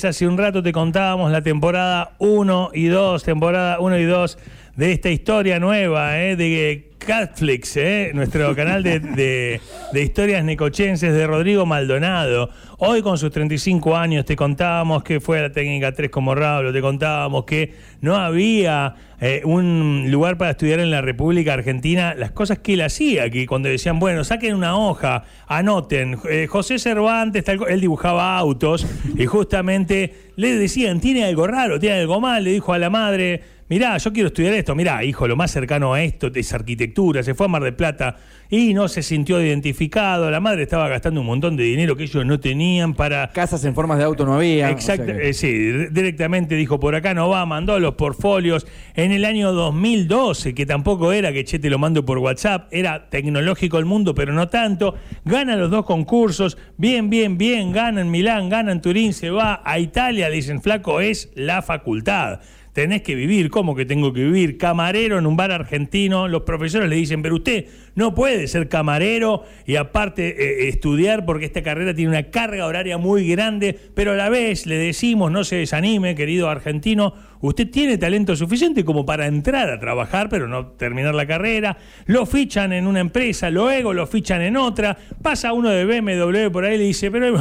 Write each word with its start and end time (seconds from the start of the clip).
Hace 0.00 0.28
un 0.28 0.38
rato 0.38 0.62
te 0.62 0.70
contábamos 0.70 1.32
la 1.32 1.42
temporada 1.42 2.12
1 2.20 2.70
y 2.72 2.86
2, 2.86 3.24
temporada 3.24 3.80
1 3.80 3.98
y 3.98 4.04
2 4.04 4.38
de 4.76 4.92
esta 4.92 5.10
historia 5.10 5.58
nueva 5.58 6.20
eh, 6.20 6.36
de 6.36 6.87
Catflix, 6.98 7.76
eh, 7.76 8.10
nuestro 8.14 8.54
canal 8.54 8.82
de, 8.82 9.00
de, 9.00 10.02
historias 10.02 10.44
necochenses 10.44 11.14
de 11.14 11.26
Rodrigo 11.26 11.64
Maldonado. 11.64 12.50
Hoy 12.78 13.02
con 13.02 13.18
sus 13.18 13.30
35 13.30 13.96
años 13.96 14.24
te 14.24 14.36
contábamos 14.36 15.02
que 15.02 15.20
fue 15.20 15.38
a 15.38 15.42
la 15.42 15.52
técnica 15.52 15.92
3 15.92 16.10
como 16.10 16.34
Rablo, 16.34 16.72
te 16.72 16.80
contábamos 16.80 17.44
que 17.44 17.74
no 18.00 18.16
había 18.16 18.94
eh, 19.20 19.42
un 19.44 20.06
lugar 20.10 20.38
para 20.38 20.52
estudiar 20.52 20.78
en 20.78 20.90
la 20.90 21.00
República 21.00 21.54
Argentina, 21.54 22.14
las 22.14 22.30
cosas 22.30 22.58
que 22.58 22.74
él 22.74 22.82
hacía, 22.82 23.30
que 23.30 23.46
cuando 23.46 23.68
decían, 23.68 23.98
bueno, 23.98 24.22
saquen 24.22 24.54
una 24.54 24.76
hoja, 24.76 25.24
anoten, 25.48 26.18
eh, 26.30 26.46
José 26.46 26.78
Cervantes, 26.78 27.44
él 27.68 27.80
dibujaba 27.80 28.38
autos 28.38 28.86
y 29.16 29.26
justamente 29.26 30.14
le 30.36 30.54
decían, 30.54 31.00
tiene 31.00 31.24
algo 31.24 31.48
raro, 31.48 31.80
tiene 31.80 31.96
algo 31.96 32.20
mal, 32.20 32.44
le 32.44 32.52
dijo 32.52 32.72
a 32.72 32.78
la 32.78 32.90
madre, 32.90 33.42
mirá, 33.68 33.96
yo 33.98 34.12
quiero 34.12 34.28
estudiar 34.28 34.54
esto, 34.54 34.74
mirá, 34.74 35.04
hijo, 35.04 35.28
lo 35.28 35.36
más 35.36 35.50
cercano 35.50 35.94
a 35.94 36.02
esto 36.02 36.30
es 36.34 36.52
arquitectura, 36.52 37.22
se 37.22 37.34
fue 37.34 37.46
a 37.46 37.48
Mar 37.48 37.62
del 37.62 37.74
Plata 37.74 38.16
y 38.50 38.72
no 38.72 38.88
se 38.88 39.02
sintió 39.02 39.40
identificado, 39.42 40.30
la 40.30 40.40
madre 40.40 40.62
estaba 40.62 40.88
gastando 40.88 41.20
un 41.20 41.26
montón 41.26 41.56
de 41.56 41.64
dinero 41.64 41.96
que 41.96 42.04
ellos 42.04 42.24
no 42.24 42.40
tenían 42.40 42.94
para... 42.94 43.30
Casas 43.30 43.64
en 43.64 43.74
formas 43.74 43.98
de 43.98 44.04
auto 44.04 44.24
no 44.24 44.34
había. 44.34 44.70
Exacto, 44.70 45.02
o 45.02 45.06
sea 45.06 45.16
que... 45.16 45.28
eh, 45.28 45.34
sí, 45.34 45.70
directamente 45.90 46.54
dijo, 46.54 46.80
por 46.80 46.94
acá 46.94 47.12
no 47.12 47.28
va, 47.28 47.44
mandó 47.44 47.78
los 47.78 47.94
portfolios 47.94 48.66
en 48.94 49.12
el 49.12 49.24
año 49.24 49.52
2012, 49.52 50.54
que 50.54 50.64
tampoco 50.64 51.12
era 51.12 51.32
que 51.32 51.44
che 51.44 51.58
te 51.58 51.68
lo 51.68 51.78
mando 51.78 52.04
por 52.04 52.18
WhatsApp, 52.18 52.68
era 52.70 53.10
tecnológico 53.10 53.78
el 53.78 53.84
mundo, 53.84 54.14
pero 54.14 54.32
no 54.32 54.48
tanto, 54.48 54.94
gana 55.24 55.56
los 55.56 55.70
dos 55.70 55.84
concursos, 55.84 56.56
bien, 56.78 57.10
bien, 57.10 57.36
bien, 57.36 57.72
gana 57.72 58.00
en 58.00 58.10
Milán, 58.10 58.48
gana 58.48 58.72
en 58.72 58.80
Turín, 58.80 59.12
se 59.12 59.30
va 59.30 59.60
a 59.64 59.78
Italia, 59.78 60.30
dicen, 60.30 60.62
flaco, 60.62 61.00
es 61.00 61.30
la 61.34 61.60
facultad 61.60 62.40
tenés 62.78 63.02
que 63.02 63.16
vivir, 63.16 63.50
¿cómo 63.50 63.74
que 63.74 63.84
tengo 63.84 64.12
que 64.12 64.22
vivir? 64.22 64.56
Camarero 64.56 65.18
en 65.18 65.26
un 65.26 65.36
bar 65.36 65.50
argentino, 65.50 66.28
los 66.28 66.42
profesores 66.42 66.88
le 66.88 66.94
dicen, 66.94 67.22
pero 67.22 67.34
usted 67.34 67.66
no 67.98 68.14
puede 68.14 68.46
ser 68.46 68.68
camarero 68.68 69.42
y 69.66 69.74
aparte 69.74 70.28
eh, 70.28 70.68
estudiar 70.68 71.26
porque 71.26 71.46
esta 71.46 71.64
carrera 71.64 71.92
tiene 71.94 72.10
una 72.10 72.30
carga 72.30 72.64
horaria 72.64 72.96
muy 72.96 73.26
grande, 73.28 73.76
pero 73.94 74.12
a 74.12 74.14
la 74.14 74.28
vez 74.28 74.66
le 74.66 74.78
decimos, 74.78 75.32
no 75.32 75.42
se 75.42 75.56
desanime, 75.56 76.14
querido 76.14 76.48
argentino, 76.48 77.12
usted 77.40 77.68
tiene 77.68 77.98
talento 77.98 78.36
suficiente 78.36 78.84
como 78.84 79.04
para 79.04 79.26
entrar 79.26 79.68
a 79.68 79.80
trabajar, 79.80 80.28
pero 80.28 80.46
no 80.46 80.68
terminar 80.68 81.12
la 81.16 81.26
carrera, 81.26 81.76
lo 82.06 82.24
fichan 82.24 82.72
en 82.72 82.86
una 82.86 83.00
empresa, 83.00 83.50
luego 83.50 83.92
lo 83.92 84.06
fichan 84.06 84.42
en 84.42 84.56
otra, 84.56 84.96
pasa 85.20 85.52
uno 85.52 85.68
de 85.70 85.84
BMW 85.84 86.52
por 86.52 86.64
ahí 86.64 86.76
y 86.76 86.78
le 86.78 86.84
dice, 86.84 87.10
pero 87.10 87.36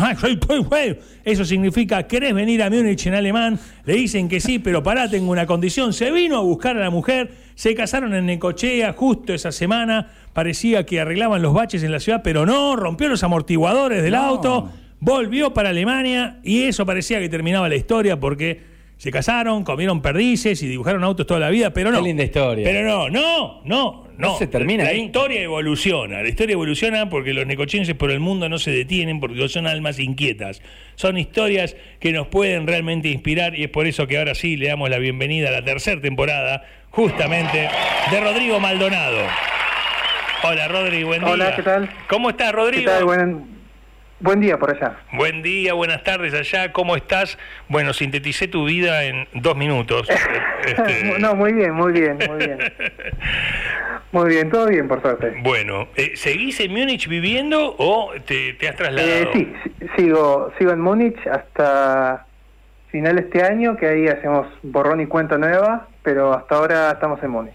eso 1.24 1.46
significa, 1.46 2.08
¿querés 2.08 2.34
venir 2.34 2.64
a 2.64 2.72
Múnich 2.72 3.06
en 3.06 3.14
alemán? 3.14 3.60
Le 3.86 3.94
dicen 3.94 4.28
que 4.28 4.40
sí, 4.40 4.58
pero 4.58 4.82
pará, 4.82 5.08
tengo 5.08 5.30
una 5.30 5.46
condición, 5.46 5.94
se 5.94 6.10
vino 6.10 6.38
a 6.38 6.42
buscar 6.42 6.76
a 6.78 6.80
la 6.80 6.90
mujer, 6.90 7.30
se 7.58 7.74
casaron 7.74 8.14
en 8.14 8.28
Necochea 8.28 8.94
justo 8.94 9.34
esa 9.34 9.52
semana, 9.52 10.12
parecía 10.34 10.86
que 10.86 11.00
arreglaban 11.00 11.42
los 11.42 11.56
baches 11.56 11.82
en 11.82 11.92
la 11.92 12.00
ciudad, 12.00 12.22
pero 12.24 12.46
no, 12.46 12.76
rompió 12.76 13.10
los 13.10 13.24
amortiguadores 13.24 14.04
del 14.04 14.14
no. 14.14 14.22
auto, 14.22 14.72
volvió 15.00 15.56
para 15.56 15.70
Alemania 15.70 16.40
y 16.44 16.66
eso 16.66 16.86
parecía 16.86 17.20
que 17.20 17.30
terminaba 17.30 17.68
la 17.68 17.76
historia 17.76 18.20
porque 18.20 18.62
se 18.98 19.10
casaron, 19.10 19.64
comieron 19.64 20.04
perdices 20.04 20.62
y 20.62 20.68
dibujaron 20.68 21.04
autos 21.04 21.26
toda 21.26 21.40
la 21.40 21.50
vida, 21.50 21.72
pero 21.74 21.92
no. 21.92 21.98
Qué 21.98 22.04
linda 22.04 22.24
historia. 22.24 22.64
Pero 22.64 22.88
no, 22.88 23.10
no, 23.10 23.62
no, 23.64 24.04
no. 24.06 24.08
no 24.18 24.38
se 24.38 24.46
termina. 24.46 24.84
La 24.84 24.90
ahí. 24.92 25.02
historia 25.02 25.42
evoluciona. 25.42 26.22
La 26.22 26.30
historia 26.30 26.54
evoluciona 26.54 27.10
porque 27.10 27.34
los 27.34 27.48
necochenses 27.48 27.96
por 27.96 28.12
el 28.12 28.20
mundo 28.20 28.50
no 28.50 28.60
se 28.60 28.70
detienen 28.70 29.20
porque 29.20 29.50
son 29.50 29.66
almas 29.66 30.00
inquietas. 30.00 30.62
Son 30.96 31.18
historias 31.18 31.76
que 32.00 32.12
nos 32.12 32.28
pueden 32.28 32.66
realmente 32.66 33.10
inspirar 33.10 33.56
y 33.56 33.64
es 33.64 33.70
por 33.70 33.88
eso 33.88 34.06
que 34.08 34.18
ahora 34.20 34.36
sí 34.36 34.58
le 34.58 34.68
damos 34.68 34.90
la 34.92 34.98
bienvenida 35.00 35.50
a 35.50 35.52
la 35.52 35.64
tercera 35.64 36.02
temporada, 36.02 36.64
justamente, 36.98 37.70
de 38.10 38.20
Rodrigo 38.20 38.60
Maldonado. 38.60 39.20
Hola, 40.44 40.68
Rodrigo, 40.68 41.10
buen 41.10 41.24
día. 41.24 41.32
Hola, 41.32 41.56
¿qué 41.56 41.62
tal? 41.62 41.90
¿Cómo 42.10 42.32
estás, 42.32 42.52
Rodrigo? 42.52 42.92
¿Qué 42.92 42.98
tal? 42.98 43.06
Buen... 43.06 43.58
Buen 44.20 44.40
día 44.40 44.58
por 44.58 44.72
allá. 44.72 44.98
Buen 45.14 45.44
día, 45.44 45.76
buenas 45.76 46.04
tardes 46.04 46.34
allá. 46.34 46.74
¿Cómo 46.74 46.96
estás? 46.96 47.38
Bueno, 47.70 47.94
sinteticé 47.94 48.48
tu 48.48 48.66
vida 48.66 49.04
en 49.04 49.28
dos 49.36 49.56
minutos. 49.56 50.10
este... 50.66 51.20
no, 51.20 51.36
muy 51.36 51.54
bien, 51.54 51.72
muy 51.76 51.92
bien, 51.92 52.18
muy 52.28 52.46
bien. 52.46 52.58
Muy 54.14 54.30
bien, 54.30 54.50
todo 54.50 54.68
bien, 54.68 54.88
por 54.88 55.02
suerte. 55.02 55.34
Bueno, 55.44 55.90
eh, 55.98 56.14
¿seguís 56.16 56.62
en 56.62 56.72
Múnich 56.72 57.10
viviendo 57.10 57.76
o 57.78 58.14
te, 58.26 58.54
te 58.54 58.70
has 58.70 58.78
trasladado? 58.78 59.14
Eh, 59.14 59.30
sí, 59.34 59.54
sigo, 59.98 60.54
sigo 60.58 60.72
en 60.72 60.80
Múnich 60.80 61.20
hasta 61.28 62.26
final 62.90 63.18
de 63.18 63.22
este 63.24 63.44
año, 63.44 63.76
que 63.76 63.86
ahí 63.86 64.08
hacemos 64.08 64.48
borrón 64.64 65.02
y 65.02 65.08
cuenta 65.08 65.38
nueva, 65.38 65.88
pero 66.08 66.32
hasta 66.32 66.56
ahora 66.56 66.92
estamos 66.92 67.22
en 67.22 67.32
Múnich. 67.32 67.54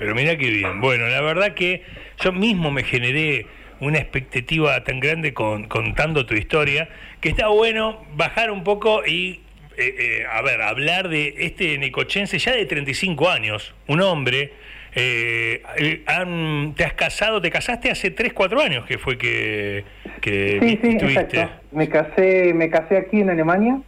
Pero 0.00 0.16
mira 0.16 0.36
qué 0.36 0.50
bien. 0.50 0.80
Bueno, 0.80 1.06
la 1.06 1.20
verdad 1.20 1.54
que 1.54 1.84
yo 2.20 2.32
mismo 2.32 2.72
me 2.72 2.82
generé 2.82 3.46
una 3.78 3.98
expectativa 3.98 4.82
tan 4.82 4.98
grande 4.98 5.32
con, 5.32 5.68
contando 5.68 6.26
tu 6.26 6.34
historia, 6.34 6.88
que 7.20 7.28
está 7.28 7.46
bueno 7.46 8.04
bajar 8.16 8.50
un 8.50 8.64
poco 8.64 9.06
y, 9.06 9.42
eh, 9.76 9.94
eh, 9.96 10.26
a 10.28 10.42
ver, 10.42 10.60
hablar 10.62 11.08
de 11.08 11.36
este 11.38 11.78
necochense 11.78 12.36
ya 12.36 12.50
de 12.50 12.66
35 12.66 13.30
años, 13.30 13.72
un 13.86 14.00
hombre. 14.00 14.52
Eh, 14.96 15.62
han, 16.06 16.74
¿Te 16.76 16.82
has 16.82 16.94
casado? 16.94 17.40
¿Te 17.40 17.52
casaste 17.52 17.92
hace 17.92 18.10
3, 18.10 18.32
4 18.32 18.60
años 18.60 18.86
que 18.86 18.98
fue 18.98 19.16
que, 19.16 19.84
que 20.20 20.58
sí, 20.60 20.78
sí, 20.82 20.88
estuviste? 20.96 21.42
Exacto. 21.42 21.62
Me 21.70 21.88
casé, 21.88 22.52
me 22.54 22.70
casé 22.70 22.96
aquí 22.96 23.20
en 23.20 23.30
Alemania. 23.30 23.78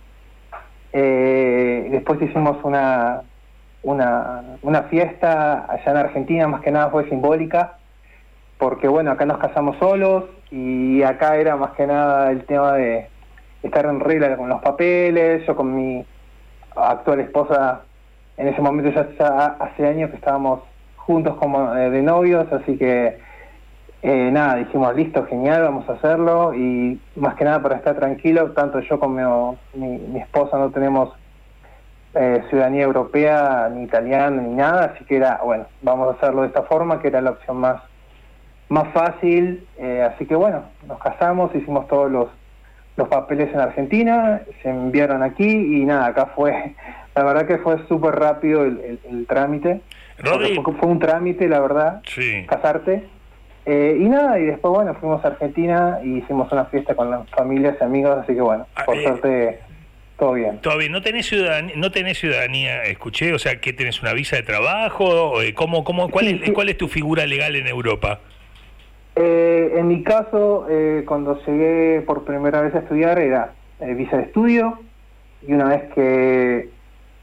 después 0.93 2.23
hicimos 2.23 2.59
una, 2.62 3.23
una, 3.87 4.43
una 4.63 4.83
fiesta 4.85 5.65
allá 5.71 5.91
en 5.93 5.97
Argentina, 5.97 6.49
más 6.49 6.61
que 6.61 6.73
nada 6.73 6.91
fue 6.91 7.09
simbólica 7.09 7.79
porque 8.59 8.89
bueno, 8.89 9.11
acá 9.11 9.27
nos 9.27 9.39
casamos 9.39 9.77
solos 9.79 10.25
y 10.51 11.03
acá 11.03 11.37
era 11.37 11.57
más 11.57 11.73
que 11.73 11.87
nada 11.87 12.31
el 12.31 12.45
tema 12.45 12.73
de 12.73 13.09
estar 13.63 13.85
en 13.87 14.01
regla 14.01 14.37
con 14.37 14.49
los 14.49 14.63
papeles, 14.63 15.47
yo 15.47 15.55
con 15.55 15.75
mi 15.75 16.05
actual 16.75 17.21
esposa, 17.21 17.83
en 18.37 18.49
ese 18.49 18.61
momento 18.61 18.91
ya, 19.19 19.57
hace 19.59 19.87
años 19.87 20.11
que 20.11 20.17
estábamos 20.17 20.61
juntos 20.97 21.37
como 21.37 21.75
eh, 21.75 21.91
de 21.91 22.03
novios, 22.03 22.51
así 22.53 22.77
que 22.77 23.19
eh, 24.03 24.31
nada, 24.33 24.57
dijimos, 24.57 24.95
listo, 24.95 25.25
genial, 25.27 25.63
vamos 25.63 25.89
a 25.89 25.95
hacerlo 25.95 26.55
y 26.55 27.01
más 27.17 27.35
que 27.35 27.45
nada 27.45 27.63
para 27.63 27.77
estar 27.77 27.97
tranquilo, 27.97 28.53
tanto 28.53 28.81
yo 28.81 28.99
como 28.99 29.59
mi, 29.75 29.99
mi 29.99 30.21
esposa 30.21 30.59
no 30.59 30.71
tenemos 30.71 31.11
eh, 32.16 32.43
ciudadanía 32.49 32.84
europea, 32.84 33.71
ni 33.72 33.84
italiana, 33.84 34.43
ni 34.43 34.54
nada, 34.54 34.93
así 34.94 35.04
que 35.04 35.16
era, 35.16 35.41
bueno, 35.44 35.66
vamos 35.82 36.09
a 36.09 36.16
hacerlo 36.16 36.43
de 36.43 36.49
esta 36.49 36.62
forma, 36.62 37.00
que 37.00 37.09
era 37.09 37.21
la 37.21 37.31
opción 37.31 37.59
más 37.59 37.82
más 38.69 38.93
fácil, 38.93 39.66
eh, 39.78 40.03
así 40.03 40.26
que 40.26 40.34
bueno, 40.34 40.65
nos 40.87 40.99
casamos, 40.99 41.55
hicimos 41.55 41.87
todos 41.87 42.10
los, 42.10 42.28
los 42.97 43.09
papeles 43.09 43.53
en 43.53 43.60
Argentina, 43.60 44.43
se 44.62 44.71
enviaron 44.71 45.22
aquí 45.22 45.47
y 45.47 45.84
nada, 45.84 46.06
acá 46.06 46.26
fue, 46.34 46.75
la 47.15 47.25
verdad 47.25 47.47
que 47.47 47.59
fue 47.59 47.78
súper 47.87 48.16
rápido 48.16 48.65
el, 48.65 48.81
el, 48.81 49.00
el 49.09 49.26
trámite. 49.26 49.81
Rodri. 50.19 50.56
Fue, 50.56 50.75
fue, 50.75 50.88
un 50.88 50.99
trámite, 50.99 51.49
la 51.49 51.60
verdad, 51.60 52.03
sí. 52.06 52.44
casarte. 52.49 53.05
Eh, 53.66 53.99
y 54.00 54.05
nada, 54.05 54.38
y 54.38 54.44
después 54.44 54.72
bueno, 54.72 54.94
fuimos 54.94 55.25
a 55.25 55.28
Argentina 55.28 55.99
y 56.03 56.19
hicimos 56.19 56.50
una 56.53 56.66
fiesta 56.66 56.94
con 56.94 57.10
las 57.10 57.28
familias 57.31 57.76
y 57.81 57.84
amigos, 57.84 58.16
así 58.22 58.34
que 58.34 58.41
bueno, 58.41 58.66
por 58.87 58.97
eh, 58.97 59.03
suerte 59.03 59.60
todo 60.19 60.32
bien. 60.32 60.59
Todo 60.60 60.78
bien. 60.78 60.93
¿No 60.93 61.03
tenés 61.03 61.27
ciudadanía, 61.27 61.75
no 61.77 61.91
tenés 61.91 62.19
ciudadanía 62.19 62.84
escuché? 62.84 63.32
O 63.32 63.38
sea, 63.38 63.60
¿que 63.60 63.72
tenés 63.72 64.00
una 64.03 64.12
visa 64.12 64.37
de 64.37 64.43
trabajo? 64.43 65.34
¿Cómo, 65.54 65.84
cómo, 65.84 66.10
cuál, 66.10 66.28
es. 66.28 66.50
¿Cuál 66.53 66.69
es 66.69 66.78
tu 66.78 66.88
figura 66.88 67.27
legal 67.27 67.56
en 67.56 67.66
Europa? 67.66 68.21
Eh, 69.15 69.72
en 69.76 69.88
mi 69.88 70.03
caso, 70.03 70.66
eh, 70.69 71.05
cuando 71.06 71.41
llegué 71.47 72.03
por 72.03 72.25
primera 72.25 72.60
vez 72.60 72.75
a 72.75 72.81
estudiar 72.81 73.19
era 73.19 73.53
eh, 73.81 73.94
visa 73.94 74.19
de 74.19 74.25
estudio 74.25 74.78
y 75.47 75.53
una 75.55 75.69
vez 75.69 75.84
que, 75.94 76.69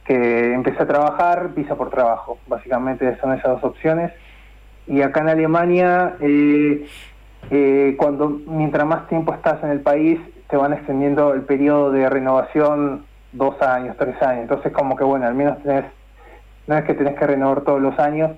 que 0.06 0.54
empecé 0.54 0.82
a 0.82 0.88
trabajar, 0.88 1.54
visa 1.54 1.76
por 1.76 1.90
trabajo. 1.90 2.40
Básicamente 2.48 3.16
son 3.20 3.34
esas 3.34 3.62
dos 3.62 3.64
opciones. 3.64 4.12
Y 4.88 5.02
acá 5.02 5.22
en 5.22 5.30
Alemania, 5.30 6.16
eh, 6.20 7.96
cuando 7.98 8.30
mientras 8.30 8.86
más 8.86 9.08
tiempo 9.08 9.34
estás 9.34 9.64
en 9.64 9.70
el 9.70 9.82
país, 9.82 10.20
te 10.54 10.58
van 10.58 10.72
extendiendo 10.72 11.34
el 11.34 11.42
periodo 11.42 11.92
de 11.92 12.08
renovación 12.08 13.08
dos 13.32 13.60
años, 13.60 13.98
tres 13.98 14.22
años. 14.22 14.44
Entonces 14.44 14.72
como 14.72 14.96
que 14.96 15.04
bueno, 15.04 15.26
al 15.26 15.34
menos 15.34 15.58
tenés, 15.64 15.86
no 16.68 16.78
es 16.78 16.86
que 16.86 16.94
tenés 16.94 17.18
que 17.18 17.26
renovar 17.26 17.62
todos 17.62 17.82
los 17.82 17.98
años, 17.98 18.30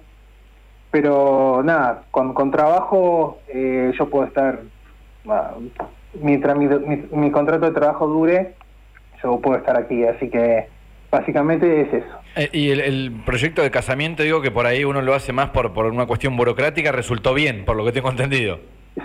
pero 0.92 1.62
nada, 1.62 2.04
con, 2.12 2.34
con 2.34 2.52
trabajo 2.52 3.40
eh, 3.50 3.92
yo 4.00 4.10
puedo 4.10 4.28
estar, 4.28 4.62
uh, 5.26 5.62
mientras 6.22 6.58
mi, 6.58 6.68
mi, 6.68 7.04
mi, 7.12 7.32
contrato 7.32 7.66
de 7.66 7.74
trabajo 7.74 8.08
dure, 8.08 8.54
yo 9.22 9.38
puedo 9.42 9.58
estar 9.58 9.76
aquí, 9.76 10.06
así 10.06 10.30
que 10.30 10.70
básicamente 11.12 11.82
es 11.82 11.94
eso. 11.96 12.18
Eh, 12.38 12.50
y 12.54 12.70
el, 12.70 12.80
el, 12.80 13.12
proyecto 13.26 13.62
de 13.62 13.72
casamiento, 13.72 14.24
digo 14.24 14.42
que 14.42 14.52
por 14.52 14.68
ahí 14.68 14.86
uno 14.86 15.02
lo 15.02 15.14
hace 15.14 15.34
más 15.34 15.50
por, 15.50 15.74
por 15.74 15.88
una 15.88 16.06
cuestión 16.06 16.38
burocrática, 16.38 16.94
resultó 16.94 17.34
bien, 17.34 17.66
por 17.66 17.76
lo 17.76 17.84
que 17.84 17.92
tengo 17.92 18.10
entendido. 18.10 18.62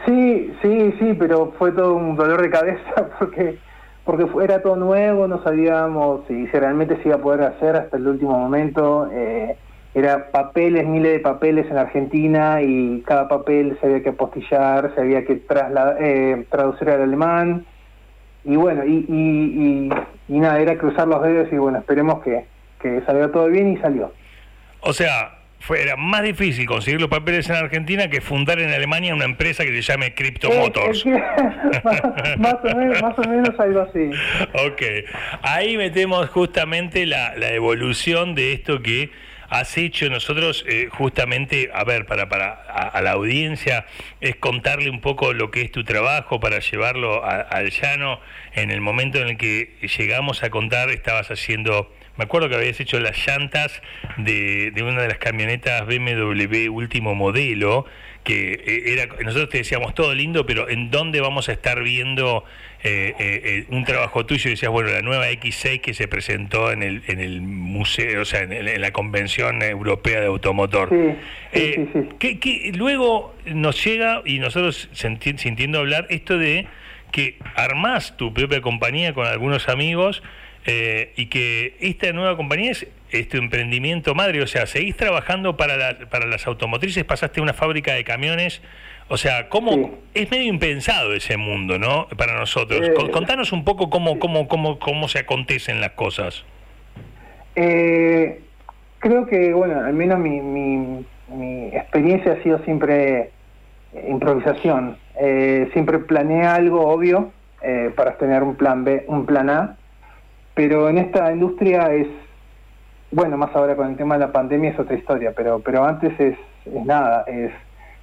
Sí, 0.06 0.52
sí, 0.62 0.94
sí, 0.98 1.16
pero 1.18 1.52
fue 1.58 1.72
todo 1.72 1.94
un 1.94 2.16
dolor 2.16 2.42
de 2.42 2.50
cabeza 2.50 3.08
porque 3.18 3.58
porque 4.04 4.26
era 4.42 4.62
todo 4.62 4.76
nuevo, 4.76 5.28
no 5.28 5.42
sabíamos 5.42 6.22
si, 6.26 6.46
realmente 6.46 6.96
se 6.96 7.08
iba 7.08 7.16
a 7.16 7.22
poder 7.22 7.42
hacer 7.42 7.76
hasta 7.76 7.96
el 7.96 8.08
último 8.08 8.36
momento. 8.36 9.08
Eh, 9.12 9.56
era 9.94 10.30
papeles, 10.30 10.86
miles 10.86 11.12
de 11.12 11.20
papeles 11.20 11.70
en 11.70 11.76
Argentina 11.76 12.62
y 12.62 13.02
cada 13.06 13.28
papel 13.28 13.76
se 13.80 13.86
había 13.86 14.02
que 14.02 14.10
apostillar, 14.10 14.92
se 14.94 15.00
había 15.00 15.24
que 15.24 15.42
eh, 16.00 16.46
traducir 16.50 16.90
al 16.90 17.02
alemán. 17.02 17.66
Y 18.44 18.56
bueno, 18.56 18.84
y, 18.84 19.90
y, 20.28 20.38
nada, 20.40 20.58
era 20.60 20.78
cruzar 20.78 21.06
los 21.06 21.22
dedos 21.22 21.52
y 21.52 21.56
bueno, 21.56 21.78
esperemos 21.78 22.22
que, 22.22 22.46
que 22.80 23.02
salga 23.02 23.30
todo 23.30 23.48
bien 23.48 23.72
y 23.72 23.76
salió. 23.78 24.12
O 24.80 24.92
sea, 24.92 25.39
fue, 25.60 25.82
era 25.82 25.96
más 25.96 26.22
difícil 26.22 26.66
conseguir 26.66 27.00
los 27.00 27.08
papeles 27.08 27.48
en 27.48 27.56
Argentina 27.56 28.08
que 28.08 28.20
fundar 28.20 28.58
en 28.58 28.70
Alemania 28.70 29.14
una 29.14 29.26
empresa 29.26 29.64
que 29.64 29.70
se 29.70 29.82
llame 29.82 30.14
Crypto 30.14 30.50
Motors. 30.50 31.06
más, 32.38 32.56
o 32.64 32.76
menos, 32.76 33.02
más, 33.02 33.18
o 33.18 33.22
menos, 33.28 33.60
algo 33.60 33.80
así. 33.80 34.10
Ok, 34.54 34.82
ahí 35.42 35.76
metemos 35.76 36.28
justamente 36.30 37.06
la, 37.06 37.36
la 37.36 37.52
evolución 37.52 38.34
de 38.34 38.54
esto 38.54 38.82
que 38.82 39.10
has 39.50 39.76
hecho 39.76 40.08
nosotros 40.08 40.64
eh, 40.66 40.88
justamente, 40.90 41.70
a 41.74 41.82
ver, 41.84 42.06
para, 42.06 42.28
para 42.28 42.52
a, 42.52 43.02
la 43.02 43.10
audiencia, 43.10 43.84
es 44.20 44.36
contarle 44.36 44.88
un 44.88 45.00
poco 45.00 45.32
lo 45.32 45.50
que 45.50 45.62
es 45.62 45.72
tu 45.72 45.82
trabajo 45.84 46.38
para 46.38 46.60
llevarlo 46.60 47.24
al 47.24 47.70
llano. 47.70 48.20
En 48.54 48.70
el 48.70 48.80
momento 48.80 49.18
en 49.18 49.28
el 49.28 49.36
que 49.36 49.76
llegamos 49.98 50.44
a 50.44 50.50
contar, 50.50 50.90
estabas 50.90 51.30
haciendo 51.30 51.92
me 52.16 52.24
acuerdo 52.24 52.48
que 52.48 52.56
habías 52.56 52.78
hecho 52.80 53.00
las 53.00 53.16
llantas 53.26 53.80
de, 54.18 54.70
de 54.72 54.82
una 54.82 55.02
de 55.02 55.08
las 55.08 55.18
camionetas 55.18 55.86
BMW 55.86 56.68
último 56.70 57.14
modelo, 57.14 57.86
que 58.24 58.52
eh, 58.52 58.92
era 58.92 59.06
nosotros 59.22 59.48
te 59.48 59.58
decíamos 59.58 59.94
todo 59.94 60.14
lindo, 60.14 60.44
pero 60.44 60.68
¿en 60.68 60.90
dónde 60.90 61.20
vamos 61.20 61.48
a 61.48 61.52
estar 61.52 61.82
viendo 61.82 62.44
eh, 62.82 63.14
eh, 63.18 63.64
un 63.70 63.84
trabajo 63.84 64.26
tuyo? 64.26 64.48
Y 64.48 64.50
decías, 64.50 64.70
bueno, 64.70 64.90
la 64.90 65.02
nueva 65.02 65.30
X6 65.30 65.80
que 65.80 65.94
se 65.94 66.08
presentó 66.08 66.70
en 66.72 66.82
el, 66.82 67.02
en 67.06 67.20
el 67.20 67.40
museo, 67.40 68.22
o 68.22 68.24
sea, 68.24 68.42
en, 68.42 68.80
la 68.80 68.90
Convención 68.92 69.62
Europea 69.62 70.20
de 70.20 70.26
Automotor. 70.26 70.90
Sí, 71.52 71.88
sí, 71.92 72.08
Que, 72.18 72.72
luego 72.74 73.34
nos 73.46 73.82
llega, 73.84 74.22
y 74.24 74.38
nosotros 74.38 74.90
sintiendo 74.92 75.78
hablar, 75.78 76.06
esto 76.10 76.36
de 76.36 76.66
que 77.12 77.38
armás 77.56 78.16
tu 78.16 78.32
propia 78.32 78.60
compañía 78.60 79.14
con 79.14 79.26
algunos 79.26 79.68
amigos, 79.68 80.22
eh, 80.66 81.12
y 81.16 81.26
que 81.26 81.76
esta 81.80 82.12
nueva 82.12 82.36
compañía 82.36 82.72
es, 82.72 82.86
este 83.10 83.38
emprendimiento 83.38 84.14
madre, 84.14 84.42
o 84.42 84.46
sea, 84.46 84.66
seguís 84.66 84.96
trabajando 84.96 85.56
para, 85.56 85.98
para 86.10 86.26
las 86.26 86.46
automotrices, 86.46 87.02
pasaste 87.04 87.40
una 87.40 87.54
fábrica 87.54 87.94
de 87.94 88.04
camiones, 88.04 88.60
o 89.08 89.16
sea, 89.16 89.48
cómo 89.48 89.98
es 90.14 90.30
medio 90.30 90.46
impensado 90.46 91.14
ese 91.14 91.36
mundo, 91.36 91.78
¿no? 91.78 92.06
Para 92.16 92.38
nosotros. 92.38 92.86
Eh, 92.86 92.94
contanos 93.10 93.52
un 93.52 93.64
poco 93.64 93.90
cómo, 93.90 94.18
cómo, 94.18 94.46
cómo, 94.46 94.78
cómo 94.78 95.08
se 95.08 95.20
acontecen 95.20 95.80
las 95.80 95.92
cosas. 95.92 96.44
Eh, 97.56 98.40
creo 98.98 99.26
que, 99.26 99.52
bueno, 99.52 99.80
al 99.80 99.94
menos 99.94 100.18
mi, 100.20 100.40
mi, 100.40 101.04
mi 101.34 101.66
experiencia 101.68 102.34
ha 102.34 102.42
sido 102.42 102.62
siempre 102.64 103.30
improvisación. 104.06 104.96
siempre 105.72 105.98
planeé 105.98 106.44
algo 106.44 106.86
obvio 106.86 107.32
para 107.96 108.16
tener 108.18 108.44
un 108.44 108.54
plan 108.54 108.84
B, 108.84 109.04
un 109.08 109.26
plan 109.26 109.50
A 109.50 109.76
pero 110.54 110.88
en 110.88 110.98
esta 110.98 111.32
industria 111.32 111.92
es, 111.92 112.08
bueno, 113.10 113.36
más 113.36 113.54
ahora 113.54 113.76
con 113.76 113.88
el 113.88 113.96
tema 113.96 114.14
de 114.14 114.26
la 114.26 114.32
pandemia 114.32 114.70
es 114.70 114.78
otra 114.78 114.96
historia, 114.96 115.32
pero, 115.34 115.60
pero 115.60 115.84
antes 115.84 116.18
es, 116.18 116.36
es 116.66 116.84
nada, 116.84 117.24
es, 117.26 117.52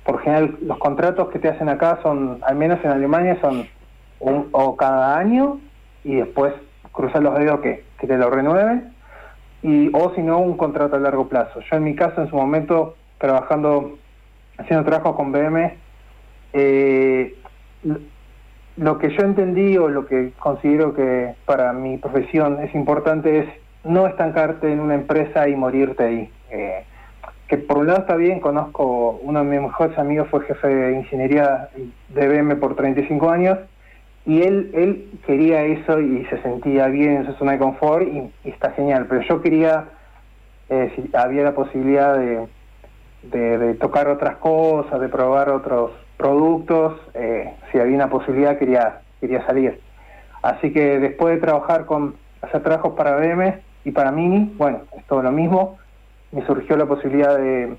por 0.03 0.21
general 0.21 0.57
los 0.61 0.77
contratos 0.77 1.29
que 1.29 1.39
te 1.39 1.49
hacen 1.49 1.69
acá 1.69 1.99
son, 2.01 2.39
al 2.41 2.55
menos 2.55 2.83
en 2.83 2.91
Alemania, 2.91 3.37
son 3.41 3.67
un, 4.19 4.47
o 4.51 4.75
cada 4.75 5.17
año 5.17 5.59
y 6.03 6.15
después 6.15 6.53
cruzar 6.91 7.21
los 7.21 7.37
dedos 7.37 7.59
que, 7.59 7.83
que 7.99 8.07
te 8.07 8.17
lo 8.17 8.29
renueven, 8.29 8.93
y, 9.61 9.89
o 9.93 10.13
si 10.15 10.21
no, 10.21 10.39
un 10.39 10.57
contrato 10.57 10.95
a 10.95 10.99
largo 10.99 11.27
plazo. 11.27 11.59
Yo 11.59 11.77
en 11.77 11.83
mi 11.83 11.95
caso, 11.95 12.21
en 12.21 12.29
su 12.29 12.35
momento, 12.35 12.95
trabajando, 13.17 13.97
haciendo 14.57 14.85
trabajo 14.85 15.15
con 15.15 15.31
BM, 15.31 15.75
eh, 16.53 17.35
lo 18.77 18.99
que 18.99 19.09
yo 19.09 19.23
entendí 19.23 19.77
o 19.77 19.89
lo 19.89 20.05
que 20.05 20.33
considero 20.39 20.93
que 20.93 21.33
para 21.45 21.73
mi 21.73 21.97
profesión 21.97 22.59
es 22.61 22.73
importante 22.75 23.39
es 23.39 23.45
no 23.83 24.07
estancarte 24.07 24.71
en 24.71 24.79
una 24.79 24.95
empresa 24.95 25.49
y 25.49 25.55
morirte 25.55 26.03
ahí. 26.03 26.31
Eh, 26.51 26.83
que 27.47 27.57
por 27.57 27.79
un 27.79 27.87
lado 27.87 28.01
está 28.01 28.15
bien, 28.15 28.39
conozco, 28.39 29.19
uno 29.23 29.39
de 29.39 29.45
mis 29.45 29.61
mejores 29.61 29.97
amigos 29.97 30.27
fue 30.29 30.45
jefe 30.45 30.67
de 30.67 30.97
ingeniería 30.97 31.69
de 32.09 32.27
BM 32.27 32.57
por 32.57 32.75
35 32.75 33.29
años 33.29 33.57
y 34.25 34.41
él, 34.41 34.71
él 34.73 35.09
quería 35.25 35.63
eso 35.63 35.99
y 35.99 36.25
se 36.25 36.41
sentía 36.41 36.87
bien 36.87 37.17
en 37.17 37.25
su 37.25 37.33
zona 37.33 37.53
de 37.53 37.59
confort 37.59 38.05
y, 38.05 38.31
está 38.49 38.71
genial, 38.71 39.05
pero 39.07 39.21
yo 39.21 39.41
quería, 39.41 39.85
eh, 40.69 40.91
si 40.95 41.09
había 41.15 41.43
la 41.43 41.55
posibilidad 41.55 42.17
de, 42.17 42.47
de 43.23 43.73
tocar 43.75 44.09
otras 44.09 44.35
cosas, 44.37 44.99
de 44.99 45.07
probar 45.07 45.49
otros 45.49 45.91
productos, 46.17 46.99
eh, 47.13 47.53
si 47.71 47.79
había 47.79 47.95
una 47.95 48.09
posibilidad 48.09 48.57
quería, 48.57 49.01
quería 49.21 49.45
salir. 49.45 49.79
Así 50.41 50.71
que 50.71 50.99
después 50.99 51.35
de 51.35 51.41
trabajar 51.41 51.85
con, 51.85 52.15
hacer 52.41 52.63
trabajos 52.63 52.93
para 52.93 53.15
BM 53.15 53.55
y 53.85 53.91
para 53.91 54.11
Mini, 54.11 54.53
bueno, 54.57 54.81
es 54.97 55.05
todo 55.05 55.21
lo 55.21 55.31
mismo, 55.31 55.77
me 56.31 56.45
surgió 56.45 56.75
la 56.77 56.85
posibilidad 56.85 57.37
de 57.37 57.75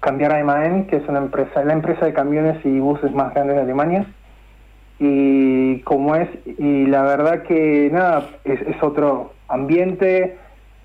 cambiar 0.00 0.34
a 0.34 0.44
MAN, 0.44 0.84
que 0.86 0.96
es 0.96 1.08
una 1.08 1.18
empresa, 1.18 1.64
la 1.64 1.72
empresa 1.72 2.04
de 2.04 2.12
camiones 2.12 2.64
y 2.64 2.78
buses 2.78 3.12
más 3.12 3.32
grande 3.32 3.54
de 3.54 3.60
Alemania. 3.60 4.06
Y 4.98 5.80
como 5.80 6.14
es, 6.14 6.28
y 6.46 6.86
la 6.86 7.02
verdad 7.02 7.42
que 7.42 7.88
nada, 7.90 8.28
es, 8.44 8.60
otro 8.82 9.32
ambiente, 9.48 10.36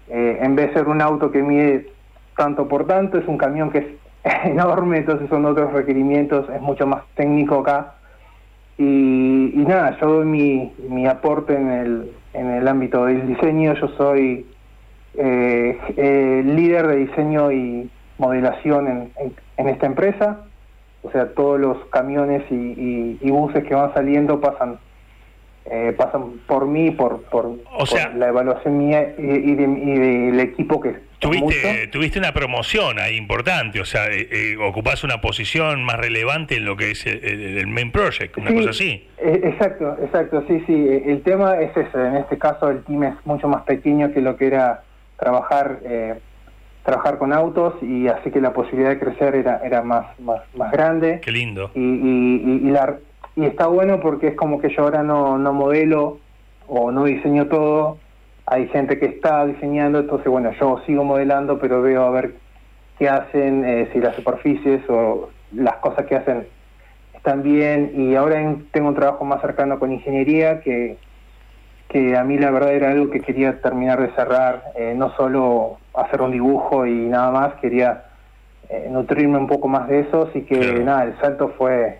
eh, 0.07 0.39
en 0.41 0.55
vez 0.55 0.69
de 0.69 0.73
ser 0.75 0.87
un 0.87 1.01
auto 1.01 1.31
que 1.31 1.43
mide 1.43 1.87
tanto 2.37 2.67
por 2.67 2.87
tanto, 2.87 3.17
es 3.17 3.27
un 3.27 3.37
camión 3.37 3.71
que 3.71 3.77
es 3.79 3.85
enorme, 4.43 4.97
entonces 4.97 5.29
son 5.29 5.45
otros 5.45 5.71
requerimientos, 5.73 6.49
es 6.49 6.61
mucho 6.61 6.87
más 6.87 7.03
técnico 7.15 7.59
acá. 7.59 7.95
Y, 8.77 9.53
nada, 9.67 9.97
yo 9.99 10.07
doy 10.07 10.25
mi, 10.25 10.73
mi 10.87 11.05
aporte 11.05 11.53
en 11.53 11.69
el, 11.69 12.11
en 12.33 12.49
el 12.49 12.67
ámbito 12.67 13.05
del 13.05 13.27
diseño, 13.27 13.73
yo 13.73 13.89
soy 13.89 14.45
eh, 15.15 15.77
eh, 15.97 16.43
líder 16.45 16.87
de 16.87 16.95
diseño 16.95 17.51
y 17.51 17.89
modelación 18.17 18.87
en, 18.87 19.33
en, 19.57 19.69
esta 19.69 19.85
empresa, 19.85 20.45
o 21.03 21.11
sea, 21.11 21.33
todos 21.33 21.59
los 21.59 21.77
camiones 21.87 22.43
y, 22.49 23.17
y 23.19 23.31
buses 23.31 23.65
que 23.65 23.75
van 23.75 23.93
saliendo 23.93 24.39
pasan 24.39 24.79
eh, 25.71 25.93
pasan 25.95 26.39
por 26.47 26.65
mí, 26.65 26.91
por, 26.91 27.21
por, 27.23 27.51
la 28.15 28.27
evaluación 28.27 28.77
mía 28.77 29.13
y, 29.17 29.53
del 29.55 30.39
equipo 30.39 30.81
que... 30.81 30.95
Tuviste, 31.19 31.87
tuviste 31.87 32.17
una 32.17 32.33
promoción 32.33 32.97
ahí 32.97 33.17
importante, 33.17 33.81
o 33.81 33.85
sea, 33.85 34.07
eh, 34.07 34.27
eh, 34.31 34.57
ocupás 34.57 35.03
una 35.03 35.19
posición 35.19 35.83
más 35.83 35.97
relevante 35.97 36.55
en 36.55 36.65
lo 36.65 36.77
que 36.77 36.91
es 36.91 37.05
el, 37.05 37.67
main 37.67 37.91
project, 37.91 38.37
una 38.37 38.53
cosa 38.53 38.69
así. 38.69 39.05
Eh, 39.17 39.41
exacto, 39.43 39.97
exacto, 40.01 40.43
sí, 40.47 40.63
sí. 40.65 41.01
El 41.05 41.21
tema 41.21 41.59
es 41.59 41.75
ese, 41.75 41.97
en 41.97 42.15
este 42.15 42.37
caso 42.37 42.69
el 42.69 42.83
team 42.83 43.03
es 43.03 43.15
mucho 43.25 43.49
más 43.49 43.63
pequeño 43.63 44.13
que 44.13 44.21
lo 44.21 44.37
que 44.37 44.47
era 44.47 44.83
trabajar 45.17 45.79
trabajar 46.85 47.17
con 47.19 47.33
autos 47.33 47.75
y 47.83 48.07
así 48.07 48.31
que 48.31 48.39
la 48.39 48.53
posibilidad 48.53 48.89
de 48.89 48.99
crecer 48.99 49.35
era 49.35 49.61
era 49.63 49.83
más 49.83 50.17
más, 50.19 50.41
más 50.55 50.71
grande. 50.71 51.19
Qué 51.21 51.31
lindo. 51.31 51.69
Y, 51.75 51.81
y, 51.81 52.61
y 52.63 52.71
la, 52.71 52.97
y 53.35 53.45
está 53.45 53.67
bueno 53.67 53.99
porque 53.99 54.29
es 54.29 54.35
como 54.35 54.59
que 54.59 54.69
yo 54.69 54.83
ahora 54.83 55.03
no, 55.03 55.37
no 55.37 55.53
modelo 55.53 56.19
o 56.67 56.91
no 56.91 57.05
diseño 57.05 57.47
todo, 57.47 57.97
hay 58.45 58.67
gente 58.67 58.99
que 58.99 59.05
está 59.05 59.45
diseñando, 59.45 59.99
entonces 59.99 60.27
bueno, 60.27 60.51
yo 60.59 60.81
sigo 60.85 61.03
modelando, 61.03 61.59
pero 61.59 61.81
veo 61.81 62.03
a 62.03 62.09
ver 62.09 62.35
qué 62.97 63.07
hacen, 63.07 63.63
eh, 63.63 63.89
si 63.93 63.99
las 63.99 64.15
superficies 64.15 64.81
o 64.89 65.29
las 65.53 65.75
cosas 65.77 66.05
que 66.05 66.15
hacen 66.15 66.47
están 67.13 67.43
bien, 67.43 67.91
y 67.95 68.15
ahora 68.15 68.55
tengo 68.71 68.89
un 68.89 68.95
trabajo 68.95 69.25
más 69.25 69.41
cercano 69.41 69.77
con 69.77 69.91
ingeniería 69.91 70.61
que, 70.61 70.97
que 71.89 72.17
a 72.17 72.23
mí 72.23 72.37
la 72.37 72.49
verdad 72.49 72.73
era 72.73 72.91
algo 72.91 73.09
que 73.09 73.19
quería 73.19 73.61
terminar 73.61 74.01
de 74.01 74.11
cerrar, 74.15 74.63
eh, 74.75 74.93
no 74.95 75.15
solo 75.15 75.77
hacer 75.93 76.21
un 76.21 76.31
dibujo 76.31 76.85
y 76.85 77.07
nada 77.07 77.31
más, 77.31 77.53
quería 77.55 78.05
eh, 78.69 78.87
nutrirme 78.89 79.37
un 79.37 79.47
poco 79.47 79.67
más 79.67 79.87
de 79.87 80.01
eso, 80.01 80.27
así 80.29 80.41
que 80.43 80.59
nada, 80.83 81.03
el 81.03 81.17
salto 81.19 81.53
fue 81.57 81.99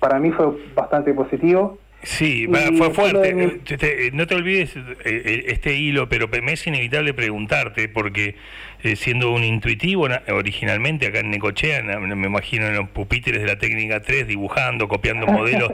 para 0.00 0.18
mí 0.18 0.30
fue 0.32 0.46
bastante 0.74 1.14
positivo. 1.14 1.78
Sí, 2.02 2.48
fue 2.78 2.94
fuerte. 2.94 3.60
Eh, 3.68 4.10
no 4.14 4.26
te 4.26 4.34
olvides 4.34 4.74
eh, 5.04 5.44
este 5.48 5.74
hilo, 5.74 6.08
pero 6.08 6.28
me 6.28 6.52
es 6.52 6.66
inevitable 6.66 7.12
preguntarte, 7.12 7.90
porque 7.90 8.36
eh, 8.82 8.96
siendo 8.96 9.30
un 9.30 9.44
intuitivo 9.44 10.08
originalmente 10.28 11.08
acá 11.08 11.20
en 11.20 11.30
Necochea, 11.30 11.82
me 11.82 12.26
imagino 12.26 12.68
en 12.68 12.76
los 12.76 12.88
pupitres 12.88 13.42
de 13.42 13.46
la 13.46 13.58
técnica 13.58 14.00
3 14.00 14.26
dibujando, 14.26 14.88
copiando 14.88 15.26
modelos, 15.26 15.70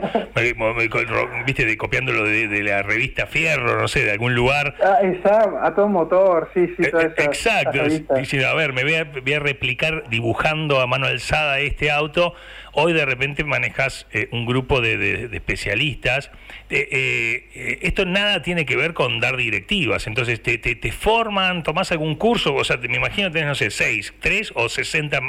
viste, 1.45 1.65
de, 1.65 1.77
copiándolo 1.77 2.25
de, 2.25 2.61
la 2.61 2.83
revista 2.83 3.25
Fierro, 3.27 3.79
no 3.79 3.87
sé, 3.87 4.03
de 4.03 4.11
algún 4.11 4.35
lugar. 4.35 4.75
Ah, 4.83 4.97
exacto, 5.03 5.59
a 5.61 5.73
todo 5.73 5.87
motor, 5.87 6.49
sí, 6.53 6.67
sí. 6.75 6.83
exacto, 7.17 7.83
diciendo, 8.17 8.49
a 8.49 8.53
ver, 8.53 8.73
me 8.73 8.83
voy 8.83 8.95
a, 8.95 9.05
voy 9.05 9.33
a 9.33 9.39
replicar 9.39 10.09
dibujando 10.09 10.81
a 10.81 10.87
mano 10.87 11.05
alzada 11.05 11.59
este 11.59 11.89
auto 11.89 12.33
hoy 12.79 12.93
de 12.93 13.05
repente 13.05 13.43
manejas 13.43 14.05
eh, 14.11 14.29
un 14.31 14.45
grupo 14.45 14.81
de, 14.81 15.29
especialistas. 15.33 16.29
Eh, 16.69 17.79
esto 17.81 18.05
nada 18.05 18.43
tiene 18.43 18.67
que 18.67 18.75
ver 18.75 18.93
con 18.93 19.19
dar 19.19 19.35
directivas, 19.35 20.05
entonces 20.05 20.43
te, 20.43 20.59
te, 20.59 20.91
forman, 20.91 21.63
tomás 21.63 21.91
algún 21.91 22.15
curso, 22.15 22.53
o 22.53 22.63
sea, 22.63 22.77
me 22.77 22.97
imagino 22.97 23.31
tenés, 23.31 23.47
no 23.47 23.55
sé, 23.55 23.71
seis, 23.71 24.13
tres 24.19 24.51
o 24.53 24.69
sesenta, 24.69 25.19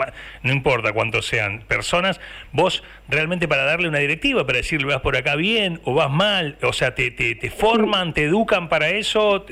no 0.43 0.52
importa 0.52 0.93
cuántos 0.93 1.26
sean 1.26 1.61
personas, 1.61 2.21
vos 2.52 2.83
realmente 3.09 3.49
para 3.49 3.65
darle 3.65 3.88
una 3.88 3.99
directiva, 3.99 4.45
para 4.45 4.59
decirle 4.59 4.87
vas 4.93 5.00
por 5.00 5.17
acá 5.17 5.35
bien 5.35 5.81
o 5.85 5.95
vas 5.95 6.11
mal, 6.11 6.57
o 6.62 6.73
sea, 6.73 6.95
te, 6.95 7.11
te, 7.11 7.35
te 7.35 7.50
forman, 7.50 8.12
te 8.12 8.25
educan 8.25 8.69
para 8.69 8.91
eso. 8.91 9.45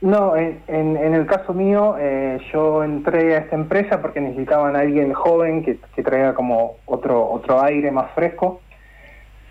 No, 0.00 0.36
en, 0.36 0.60
en, 0.68 1.14
el 1.14 1.26
caso 1.26 1.52
mío, 1.52 1.96
eh, 1.98 2.38
yo 2.52 2.84
entré 2.84 3.34
a 3.34 3.38
esta 3.40 3.56
empresa 3.56 4.00
porque 4.00 4.20
necesitaban 4.20 4.76
a 4.76 4.80
alguien 4.80 5.12
joven 5.12 5.64
que, 5.64 5.78
que 5.94 6.02
traiga 6.02 6.34
como 6.34 6.76
otro, 6.86 7.28
otro 7.30 7.62
aire 7.62 7.90
más 7.90 8.10
fresco. 8.12 8.60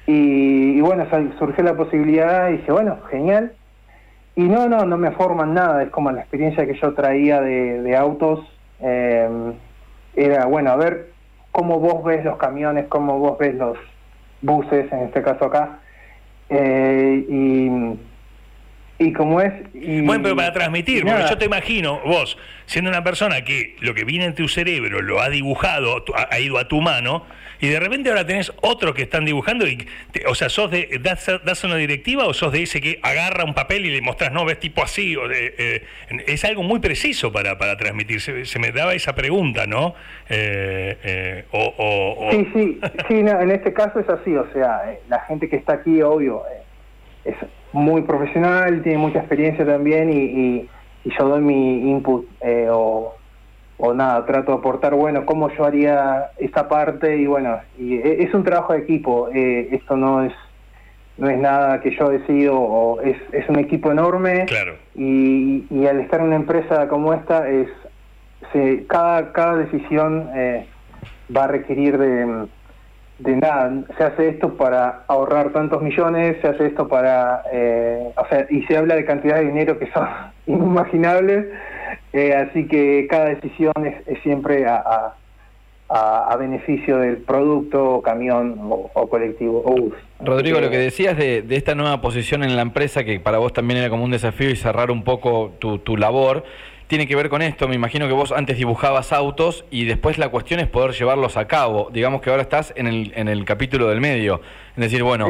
Y, 0.07 0.79
bueno, 0.79 1.05
surgió 1.37 1.65
la 1.65 1.75
posibilidad 1.75 2.49
y 2.49 2.53
dije, 2.53 2.71
bueno, 2.71 2.97
genial. 3.11 3.51
Y 4.37 4.43
no, 4.43 4.69
no, 4.69 4.85
no 4.85 4.97
me 4.97 5.11
forman 5.11 5.53
nada, 5.53 5.83
es 5.83 5.89
como 5.89 6.11
la 6.11 6.21
experiencia 6.21 6.65
que 6.65 6.79
yo 6.79 6.93
traía 6.93 7.41
de, 7.41 7.81
de 7.81 7.97
autos. 7.97 8.39
Eh, 8.79 9.27
era, 10.15 10.45
bueno, 10.45 10.71
a 10.71 10.77
ver 10.77 11.16
cómo 11.57 11.79
vos 11.79 12.03
ves 12.03 12.23
los 12.23 12.37
camiones, 12.37 12.85
cómo 12.87 13.17
vos 13.17 13.39
ves 13.39 13.55
los 13.55 13.79
buses, 14.43 14.91
en 14.91 14.99
este 14.99 15.23
caso 15.23 15.45
acá. 15.45 15.79
Eh, 16.49 17.25
y 17.27 17.67
y 18.99 19.13
como 19.13 19.41
es... 19.41 19.53
bueno, 19.73 20.23
pero 20.23 20.35
para 20.35 20.53
transmitir, 20.53 21.05
porque 21.05 21.25
yo 21.29 21.37
te 21.37 21.45
imagino, 21.45 22.01
vos, 22.03 22.37
siendo 22.65 22.89
una 22.89 23.03
persona 23.03 23.43
que 23.43 23.75
lo 23.79 23.93
que 23.93 24.03
viene 24.05 24.25
en 24.25 24.33
tu 24.33 24.47
cerebro 24.47 25.01
lo 25.01 25.21
ha 25.21 25.29
dibujado, 25.29 26.03
ha, 26.15 26.39
ido 26.39 26.57
a 26.57 26.67
tu 26.67 26.81
mano, 26.81 27.23
y 27.59 27.67
de 27.67 27.79
repente 27.79 28.09
ahora 28.09 28.25
tenés 28.25 28.51
otros 28.61 28.95
que 28.95 29.03
están 29.03 29.23
dibujando, 29.23 29.67
y 29.67 29.87
o 30.27 30.33
sea, 30.33 30.49
sos 30.49 30.71
de, 30.71 30.99
das, 30.99 31.63
una 31.63 31.75
directiva 31.75 32.25
o 32.25 32.33
sos 32.33 32.51
de 32.51 32.63
ese 32.63 32.81
que 32.81 32.99
agarra 33.03 33.43
un 33.43 33.53
papel 33.53 33.85
y 33.85 33.91
le 33.91 34.01
mostrás, 34.01 34.31
no, 34.31 34.45
ves 34.45 34.59
tipo 34.59 34.83
así, 34.83 35.15
o 35.15 35.29
eh, 35.31 35.83
es 36.25 36.43
algo 36.43 36.63
muy 36.63 36.79
preciso 36.79 37.31
para, 37.31 37.55
para 37.59 37.77
transmitir, 37.77 38.19
se, 38.19 38.59
me 38.59 38.71
daba 38.71 38.95
esa 38.95 39.13
pregunta, 39.13 39.67
¿no? 39.67 39.93
Eh, 40.27 40.97
eh, 41.03 41.45
o, 41.51 42.29
Sí, 42.31 42.47
sí, 42.53 42.79
sí 43.07 43.13
en 43.13 43.51
este 43.51 43.73
caso 43.73 43.99
es 43.99 44.09
así, 44.09 44.35
o 44.35 44.51
sea, 44.53 44.97
la 45.07 45.19
gente 45.21 45.49
que 45.49 45.57
está 45.57 45.73
aquí, 45.73 46.01
obvio, 46.01 46.41
es 47.23 47.35
muy 47.73 48.01
profesional, 48.03 48.81
tiene 48.81 48.97
mucha 48.97 49.19
experiencia 49.19 49.65
también 49.65 50.11
y, 50.11 50.69
yo 51.05 51.29
doy 51.29 51.41
mi 51.41 51.89
input 51.89 52.27
eh, 52.41 52.67
o, 52.69 53.13
nada, 53.95 54.25
trato 54.25 54.51
de 54.51 54.57
aportar, 54.57 54.93
bueno, 54.93 55.25
cómo 55.25 55.49
yo 55.55 55.63
haría 55.63 56.31
esta 56.37 56.67
parte 56.67 57.15
y 57.15 57.27
bueno, 57.27 57.59
y 57.77 57.95
e, 57.95 58.23
es 58.23 58.33
un 58.33 58.43
trabajo 58.43 58.73
de 58.73 58.79
equipo, 58.79 59.29
eh, 59.33 59.69
esto 59.71 59.95
no 59.95 60.23
es 60.23 60.33
no 61.17 61.29
es 61.29 61.39
nada 61.39 61.79
que 61.81 61.95
yo 61.95 62.09
decido, 62.09 62.59
o 62.59 63.01
es, 63.01 63.17
es 63.31 63.49
un 63.49 63.57
equipo 63.57 63.91
enorme 63.91 64.45
claro. 64.45 64.75
y, 64.93 65.65
y, 65.71 65.87
al 65.87 65.99
estar 65.99 66.19
en 66.19 66.27
una 66.27 66.35
empresa 66.35 66.87
como 66.87 67.13
esta, 67.13 67.49
es 67.49 67.67
cada, 68.87 69.31
cada 69.33 69.55
decisión 69.55 70.29
eh, 70.35 70.65
va 71.35 71.45
a 71.45 71.47
requerir 71.47 71.97
de 71.97 72.47
de 73.19 73.35
nada, 73.35 73.73
se 73.97 74.03
hace 74.03 74.29
esto 74.29 74.55
para 74.55 75.03
ahorrar 75.07 75.51
tantos 75.51 75.81
millones, 75.81 76.37
se 76.41 76.47
hace 76.47 76.67
esto 76.67 76.87
para, 76.87 77.43
eh, 77.51 78.09
o 78.15 78.27
sea, 78.27 78.45
y 78.49 78.61
se 78.63 78.77
habla 78.77 78.95
de 78.95 79.05
cantidades 79.05 79.43
de 79.43 79.51
dinero 79.51 79.79
que 79.79 79.91
son 79.91 80.07
inimaginables, 80.45 81.47
eh, 82.13 82.35
así 82.35 82.67
que 82.67 83.07
cada 83.09 83.25
decisión 83.25 83.73
es, 83.85 84.19
siempre 84.21 84.65
a, 84.67 85.13
a, 85.89 86.35
beneficio 86.37 86.97
del 86.97 87.17
producto, 87.17 88.01
camión 88.03 88.55
o, 88.59 89.09
colectivo 89.09 89.63
o 89.65 89.71
bus. 89.71 89.93
Rodrigo, 90.19 90.59
lo 90.59 90.69
que 90.69 90.77
decías 90.77 91.17
de, 91.17 91.41
de, 91.41 91.55
esta 91.55 91.73
nueva 91.73 92.01
posición 92.01 92.43
en 92.43 92.55
la 92.55 92.61
empresa, 92.61 93.03
que 93.03 93.19
para 93.19 93.39
vos 93.39 93.53
también 93.53 93.79
era 93.79 93.89
como 93.89 94.03
un 94.03 94.11
desafío 94.11 94.49
y 94.49 94.55
cerrar 94.55 94.91
un 94.91 95.03
poco 95.03 95.53
tu, 95.59 95.79
tu 95.79 95.97
labor, 95.97 96.43
tiene 96.87 97.07
que 97.07 97.15
ver 97.15 97.29
con 97.29 97.41
esto. 97.41 97.67
Me 97.67 97.75
imagino 97.75 98.07
que 98.07 98.13
vos 98.13 98.31
antes 98.31 98.57
dibujabas 98.57 99.13
autos 99.13 99.65
y 99.69 99.85
después 99.85 100.17
la 100.17 100.29
cuestión 100.29 100.59
es 100.59 100.67
poder 100.67 100.91
llevarlos 100.91 101.37
a 101.37 101.47
cabo. 101.47 101.89
Digamos 101.91 102.21
que 102.21 102.29
ahora 102.29 102.41
estás 102.41 102.73
en 102.75 102.87
el, 102.87 103.13
en 103.15 103.27
el 103.27 103.45
capítulo 103.45 103.87
del 103.89 104.01
medio. 104.01 104.41
Es 104.75 104.83
decir, 104.83 105.03
bueno, 105.03 105.27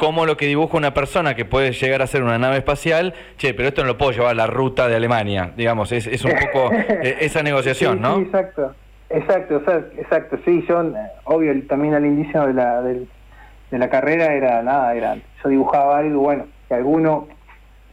como 0.00 0.26
lo 0.26 0.36
que 0.36 0.46
dibuja 0.46 0.76
una 0.76 0.92
persona 0.92 1.34
que 1.34 1.44
puede 1.44 1.72
llegar 1.72 2.02
a 2.02 2.06
ser 2.06 2.22
una 2.22 2.38
nave 2.38 2.58
espacial, 2.58 3.14
che, 3.36 3.54
pero 3.54 3.68
esto 3.68 3.82
no 3.82 3.88
lo 3.88 3.98
puedo 3.98 4.12
llevar 4.12 4.30
a 4.30 4.34
la 4.34 4.46
ruta 4.46 4.88
de 4.88 4.96
Alemania. 4.96 5.52
Digamos, 5.56 5.92
es, 5.92 6.06
es 6.06 6.24
un 6.24 6.32
poco 6.32 6.72
eh, 6.74 7.18
esa 7.20 7.42
negociación, 7.42 8.00
¿no? 8.00 8.16
Sí, 8.16 8.22
exacto. 8.22 8.74
Exacto, 9.10 9.62
exacto. 9.96 10.38
Sí, 10.44 10.64
yo, 10.68 10.82
obvio, 11.24 11.66
también 11.66 11.94
al 11.94 12.04
inicio 12.04 12.46
de 12.46 12.52
la, 12.52 12.82
de 12.82 13.06
la 13.70 13.88
carrera 13.88 14.34
era 14.34 14.62
nada, 14.62 14.94
era 14.94 15.16
yo 15.42 15.48
dibujaba 15.48 15.98
algo, 15.98 16.20
bueno, 16.20 16.46
que 16.68 16.74
alguno 16.74 17.28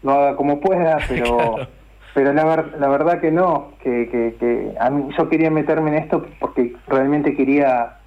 lo 0.04 0.12
haga 0.12 0.36
como 0.36 0.60
pueda, 0.60 0.98
pero 1.08 1.68
pero 2.16 2.32
la, 2.32 2.46
verdad 2.46 3.20
que 3.20 3.30
no, 3.30 3.74
que, 3.84 4.08
que, 4.10 4.72
a 4.80 4.90
mí, 4.90 5.10
yo 5.18 5.28
quería 5.28 5.52
meterme 5.52 5.90
en 5.90 6.04
esto 6.04 6.26
porque 6.40 6.74
realmente 6.88 7.36
quería 7.36 7.98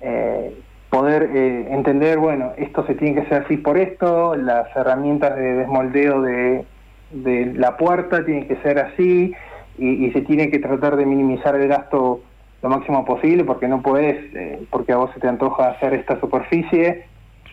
eh, 0.00 0.58
poder 0.88 1.30
eh, 1.34 1.66
entender, 1.70 2.16
bueno, 2.16 2.52
esto 2.56 2.86
se 2.86 2.94
tiene 2.94 3.14
que 3.14 3.20
hacer 3.26 3.44
así 3.44 3.58
por 3.58 3.76
esto, 3.76 4.34
las 4.36 4.74
herramientas 4.74 5.36
de 5.36 5.52
desmoldeo 5.52 6.22
de, 6.22 6.64
de 7.10 7.52
la 7.56 7.76
puerta 7.76 8.24
tienen 8.24 8.48
que 8.48 8.56
ser 8.62 8.78
así 8.78 9.34
y, 9.76 10.10
se 10.12 10.22
tiene 10.22 10.50
que 10.50 10.60
tratar 10.60 10.96
de 10.96 11.04
minimizar 11.04 11.54
el 11.54 11.68
gasto 11.68 12.22
lo 12.62 12.68
máximo 12.70 13.04
posible 13.04 13.44
porque 13.44 13.68
no 13.68 13.82
puedes, 13.82 14.34
eh, 14.34 14.66
porque 14.70 14.92
a 14.92 14.96
vos 14.96 15.10
se 15.12 15.20
te 15.20 15.28
antoja 15.28 15.68
hacer 15.68 15.92
esta 15.92 16.18
superficie 16.20 17.04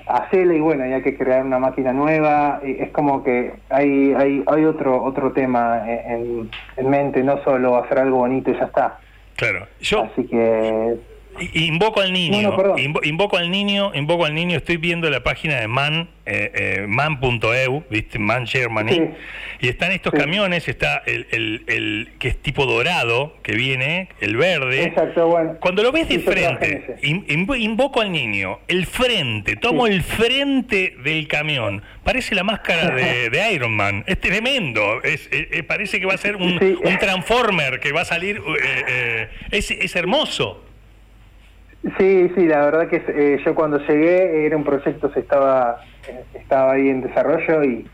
hacerle 0.07 0.57
y 0.57 0.59
bueno, 0.59 0.83
hay 0.83 1.01
que 1.01 1.17
crear 1.17 1.43
una 1.43 1.59
máquina 1.59 1.93
nueva, 1.93 2.59
es 2.63 2.91
como 2.91 3.23
que 3.23 3.53
hay, 3.69 4.13
hay, 4.13 4.43
hay 4.47 4.65
otro, 4.65 5.03
otro 5.03 5.31
tema 5.31 5.83
en, 5.87 6.49
en 6.77 6.89
mente, 6.89 7.23
no 7.23 7.43
solo 7.43 7.77
hacer 7.77 7.99
algo 7.99 8.17
bonito 8.17 8.51
y 8.51 8.57
ya 8.57 8.65
está. 8.65 8.99
Claro, 9.35 9.67
yo... 9.81 10.03
Así 10.03 10.25
que 10.27 10.95
Invoco 11.53 12.01
al 12.01 12.13
niño, 12.13 12.55
invoco 13.03 13.37
al 13.37 13.51
niño, 13.51 13.91
invoco 13.93 14.25
al 14.25 14.33
niño, 14.33 14.57
estoy 14.57 14.77
viendo 14.77 15.09
la 15.09 15.21
página 15.21 15.59
de 15.59 15.67
Man, 15.67 16.09
eh, 16.25 16.51
eh, 16.53 16.85
man.eu, 16.87 17.83
¿viste? 17.89 18.19
Man 18.19 18.47
Germany, 18.47 19.11
y 19.59 19.67
están 19.67 19.91
estos 19.91 20.13
camiones, 20.13 20.67
está 20.67 21.03
el, 21.05 21.27
el, 21.31 21.63
el, 21.67 22.13
que 22.19 22.29
es 22.29 22.37
tipo 22.41 22.65
dorado, 22.65 23.35
que 23.43 23.53
viene, 23.53 24.09
el 24.21 24.37
verde. 24.37 24.83
Exacto, 24.83 25.27
bueno. 25.27 25.57
Cuando 25.59 25.83
lo 25.83 25.91
ves 25.91 26.07
de 26.07 26.19
frente, 26.19 26.95
invoco 27.03 28.01
al 28.01 28.11
niño, 28.11 28.59
el 28.67 28.85
frente, 28.85 29.57
tomo 29.57 29.87
el 29.87 30.03
frente 30.03 30.95
del 31.03 31.27
camión, 31.27 31.83
parece 32.03 32.33
la 32.33 32.43
máscara 32.43 32.91
de, 32.91 33.51
Iron 33.53 33.75
Man, 33.75 34.03
es 34.07 34.19
tremendo, 34.19 35.03
es, 35.03 35.29
parece 35.67 35.99
que 35.99 36.05
va 36.05 36.13
a 36.13 36.17
ser 36.17 36.37
un, 36.37 36.79
un 36.83 36.97
Transformer 36.97 37.79
que 37.81 37.91
va 37.91 38.01
a 38.01 38.05
salir, 38.05 38.41
eh, 38.63 39.29
es, 39.51 39.69
es 39.69 39.95
hermoso. 39.95 40.64
Sí, 41.97 42.31
sí, 42.33 42.47
la 42.47 42.65
verdad 42.65 42.87
que 42.87 43.03
eh, 43.07 43.39
yo 43.45 43.53
cuando 43.53 43.77
llegué 43.77 44.47
era 44.47 44.57
un 44.57 44.63
proyecto 44.63 45.11
se 45.11 45.19
estaba 45.19 45.81
estaba 46.33 46.71
ahí 46.73 46.89
en 46.89 47.01
desarrollo 47.01 47.63
y, 47.63 47.87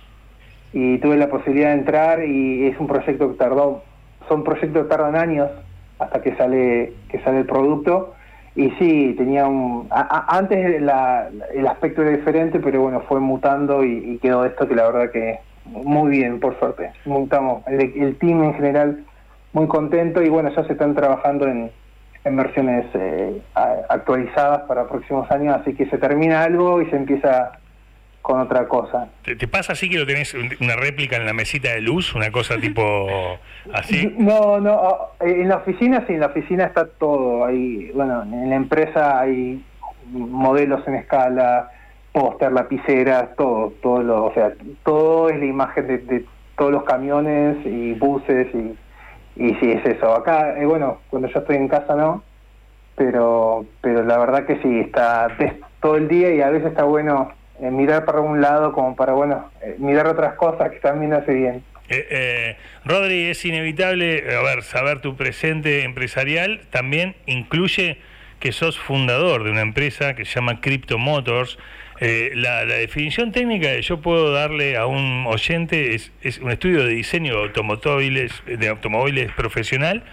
y 0.71 0.97
tuve 0.99 1.17
la 1.17 1.27
posibilidad 1.27 1.69
de 1.69 1.79
entrar 1.79 2.23
y 2.23 2.67
es 2.67 2.79
un 2.79 2.87
proyecto 2.87 3.29
que 3.29 3.37
tardó, 3.37 3.83
son 4.29 4.45
proyectos 4.45 4.83
que 4.83 4.89
tardan 4.89 5.17
años 5.17 5.49
hasta 5.99 6.21
que 6.21 6.35
sale 6.37 6.93
que 7.09 7.19
sale 7.19 7.39
el 7.39 7.45
producto. 7.45 8.15
Y 8.55 8.69
sí 8.71 9.13
tenía 9.17 9.45
un 9.47 9.89
antes 9.91 10.81
la, 10.81 11.29
el 11.53 11.67
aspecto 11.67 12.01
era 12.01 12.11
diferente 12.11 12.59
pero 12.59 12.81
bueno 12.81 13.01
fue 13.07 13.19
mutando 13.19 13.83
y, 13.83 14.17
quedó 14.21 14.45
esto 14.45 14.67
que 14.67 14.75
la 14.75 14.89
verdad 14.89 15.11
que 15.11 15.39
muy 15.65 16.11
bien 16.11 16.39
por 16.39 16.57
suerte. 16.59 16.91
Mutamos 17.05 17.67
el, 17.67 17.81
el 17.81 18.17
team 18.17 18.43
en 18.43 18.53
general 18.53 19.03
muy 19.51 19.67
contento 19.67 20.21
y 20.21 20.29
bueno 20.29 20.49
ya 20.55 20.63
se 20.65 20.73
están 20.73 20.95
trabajando 20.95 21.47
en 21.47 21.71
en 22.23 22.35
versiones 22.35 22.85
eh, 22.93 23.41
actualizadas 23.89 24.61
para 24.67 24.87
próximos 24.87 25.29
años, 25.31 25.57
así 25.59 25.73
que 25.73 25.87
se 25.87 25.97
termina 25.97 26.43
algo 26.43 26.81
y 26.81 26.89
se 26.89 26.95
empieza 26.95 27.53
con 28.21 28.39
otra 28.39 28.67
cosa. 28.67 29.09
¿Te, 29.23 29.47
pasa 29.47 29.73
así 29.73 29.89
que 29.89 29.97
lo 29.97 30.05
tenés 30.05 30.35
una 30.35 30.75
réplica 30.75 31.17
en 31.17 31.25
la 31.25 31.33
mesita 31.33 31.73
de 31.73 31.81
luz, 31.81 32.13
una 32.13 32.31
cosa 32.31 32.57
tipo 32.57 33.07
así? 33.73 34.13
No, 34.17 34.59
no, 34.59 34.71
ah, 34.73 35.11
en 35.21 35.49
la 35.49 35.57
oficina 35.57 36.03
sí, 36.05 36.13
en 36.13 36.19
la 36.19 36.27
oficina 36.27 36.65
está 36.65 36.85
todo, 36.85 37.45
ahí, 37.45 37.91
bueno, 37.95 38.21
en 38.21 38.49
la 38.49 38.55
empresa 38.55 39.19
hay 39.19 39.63
modelos 40.11 40.87
en 40.87 40.95
escala, 40.95 41.71
póster, 42.11 42.51
lapiceras, 42.51 43.35
todo, 43.35 43.73
todo 43.81 44.03
lo, 44.03 44.25
o 44.25 44.33
sea, 44.33 44.53
todo 44.83 45.29
es 45.29 45.39
la 45.39 45.45
imagen 45.45 45.87
de, 45.87 45.97
de 45.97 46.25
todos 46.57 46.71
los 46.71 46.83
camiones 46.83 47.57
y 47.65 47.93
buses 47.93 48.53
y 48.53 48.75
y 49.35 49.53
sí, 49.55 49.71
es 49.71 49.85
eso. 49.85 50.13
Acá, 50.13 50.59
eh, 50.59 50.65
bueno, 50.65 50.99
cuando 51.09 51.27
yo 51.29 51.39
estoy 51.39 51.55
en 51.55 51.67
casa 51.67 51.95
no, 51.95 52.23
pero, 52.95 53.65
pero 53.81 54.03
la 54.03 54.17
verdad 54.17 54.45
que 54.45 54.57
sí, 54.61 54.79
está 54.79 55.35
todo 55.81 55.95
el 55.95 56.07
día 56.07 56.33
y 56.33 56.41
a 56.41 56.49
veces 56.49 56.69
está 56.69 56.83
bueno 56.83 57.31
eh, 57.61 57.71
mirar 57.71 58.05
para 58.05 58.19
un 58.19 58.41
lado 58.41 58.73
como 58.73 58.95
para, 58.95 59.13
bueno, 59.13 59.49
eh, 59.61 59.75
mirar 59.79 60.07
otras 60.07 60.35
cosas 60.35 60.71
que 60.71 60.79
también 60.79 61.13
hace 61.13 61.33
bien. 61.33 61.63
Rodri, 62.85 63.25
es 63.25 63.43
inevitable, 63.43 64.23
a 64.33 64.41
ver, 64.43 64.63
saber 64.63 65.01
tu 65.01 65.17
presente 65.17 65.83
empresarial 65.83 66.61
también 66.69 67.15
incluye 67.25 67.97
que 68.39 68.53
sos 68.53 68.79
fundador 68.79 69.43
de 69.43 69.51
una 69.51 69.61
empresa 69.61 70.15
que 70.15 70.23
se 70.23 70.35
llama 70.35 70.61
Crypto 70.61 70.97
Motors. 70.97 71.57
Eh, 72.01 72.31
la, 72.35 72.65
definición 72.65 73.31
técnica 73.31 73.67
que 73.75 73.81
yo 73.81 74.01
puedo 74.01 74.31
darle 74.31 74.75
a 74.75 74.87
un 74.87 75.25
oyente 75.27 75.95
es, 75.95 76.11
es 76.21 76.39
un 76.39 76.51
estudio 76.51 76.83
de 76.83 76.95
diseño 76.95 77.37
de 77.37 77.43
automóviles, 77.43 78.43
de 78.45 78.67
automóviles 78.67 79.31
profesional 79.31 80.03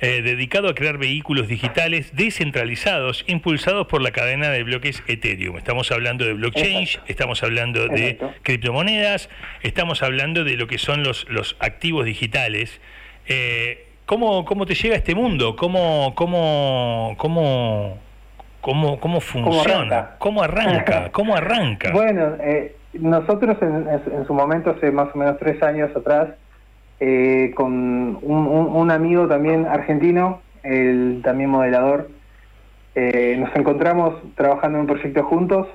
eh, 0.00 0.22
dedicado 0.22 0.68
a 0.68 0.74
crear 0.74 0.98
vehículos 0.98 1.48
digitales 1.48 2.14
descentralizados 2.14 3.24
impulsados 3.26 3.86
por 3.86 4.02
la 4.02 4.10
cadena 4.10 4.50
de 4.50 4.62
bloques 4.62 5.02
Ethereum. 5.06 5.56
Estamos 5.56 5.90
hablando 5.92 6.24
de 6.24 6.34
blockchain, 6.34 6.86
estamos 7.06 7.42
hablando 7.42 7.88
de 7.88 8.18
criptomonedas, 8.42 9.30
estamos 9.62 10.02
hablando 10.02 10.44
de 10.44 10.56
lo 10.56 10.66
que 10.66 10.78
son 10.78 11.04
los, 11.04 11.26
los 11.30 11.56
activos 11.60 12.04
digitales. 12.04 12.80
Eh, 13.28 13.86
¿cómo, 14.04 14.44
¿Cómo 14.44 14.66
te 14.66 14.74
llega 14.74 14.96
este 14.96 15.14
mundo? 15.14 15.56
¿Cómo, 15.56 16.12
cómo, 16.16 17.14
cómo, 17.16 17.98
cómo, 18.64 18.98
cómo 18.98 19.20
funciona? 19.20 20.12
¿Cómo 20.18 20.42
arranca? 20.42 21.10
¿Cómo 21.12 21.36
arranca? 21.36 21.92
bueno, 21.92 22.32
eh, 22.40 22.74
nosotros 22.94 23.58
en, 23.60 23.86
en, 23.88 24.26
su 24.26 24.32
momento, 24.32 24.70
hace 24.70 24.90
más 24.90 25.14
o 25.14 25.18
menos 25.18 25.36
tres 25.38 25.62
años 25.62 25.94
atrás, 25.94 26.30
eh, 26.98 27.52
con 27.54 28.18
un, 28.22 28.90
amigo 28.90 29.28
también 29.28 29.66
argentino, 29.66 30.40
el 30.62 31.20
también 31.22 31.50
modelador. 31.50 32.08
Eh, 32.94 33.36
nos 33.38 33.54
encontramos 33.54 34.14
trabajando 34.34 34.78
en 34.78 34.82
un 34.82 34.86
proyecto 34.86 35.24
juntos 35.24 35.66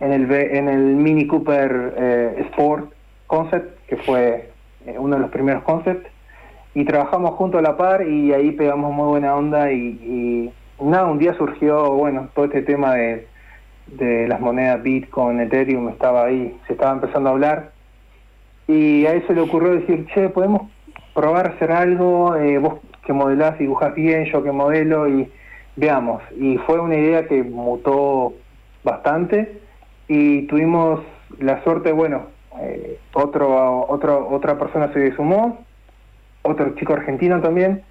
en 0.00 0.12
el, 0.12 0.32
en 0.32 0.68
el 0.68 0.80
Mini 0.96 1.28
Cooper 1.28 2.34
Sport 2.50 2.92
Concept, 3.28 3.86
que 3.86 3.96
fue 3.98 4.50
uno 4.98 5.14
de 5.14 5.22
los 5.22 5.30
primeros 5.30 5.62
concepts, 5.62 6.10
y 6.74 6.84
trabajamos 6.84 7.32
juntos 7.32 7.60
a 7.60 7.62
la 7.62 7.76
par 7.76 8.08
y 8.08 8.32
ahí 8.32 8.50
pegamos 8.52 8.92
muy 8.92 9.06
buena 9.06 9.36
onda 9.36 9.70
y, 9.70 10.50
nada, 10.80 11.06
un 11.06 11.18
día 11.18 11.34
surgió, 11.34 11.92
bueno, 11.92 12.28
todo 12.34 12.46
este 12.46 12.62
tema 12.62 12.94
de, 12.94 13.26
de 13.86 14.28
las 14.28 14.40
monedas 14.40 14.82
Bitcoin, 14.82 15.40
Ethereum, 15.40 15.88
estaba 15.88 16.24
ahí, 16.26 16.58
se 16.66 16.74
estaba 16.74 16.92
empezando 16.92 17.28
a 17.28 17.32
hablar 17.32 17.72
y 18.66 19.06
a 19.06 19.20
se 19.26 19.34
le 19.34 19.40
ocurrió 19.40 19.72
decir, 19.72 20.06
che, 20.14 20.28
podemos 20.28 20.62
probar 21.14 21.48
hacer 21.48 21.72
algo, 21.72 22.36
eh, 22.36 22.58
vos 22.58 22.74
que 23.04 23.12
modelás 23.12 23.58
dibujás 23.58 23.94
bien, 23.94 24.24
yo 24.26 24.42
que 24.42 24.52
modelo 24.52 25.08
y 25.08 25.30
veamos. 25.76 26.22
Y 26.38 26.56
fue 26.58 26.78
una 26.80 26.96
idea 26.96 27.26
que 27.26 27.42
mutó 27.42 28.34
bastante 28.84 29.60
y 30.08 30.42
tuvimos 30.46 31.00
la 31.38 31.62
suerte, 31.64 31.92
bueno, 31.92 32.26
eh, 32.60 32.98
otro, 33.14 33.86
otro, 33.88 34.28
otra 34.30 34.58
persona 34.58 34.92
se 34.92 35.12
sumó, 35.16 35.64
otro 36.42 36.74
chico 36.76 36.92
argentino 36.92 37.40
también, 37.40 37.82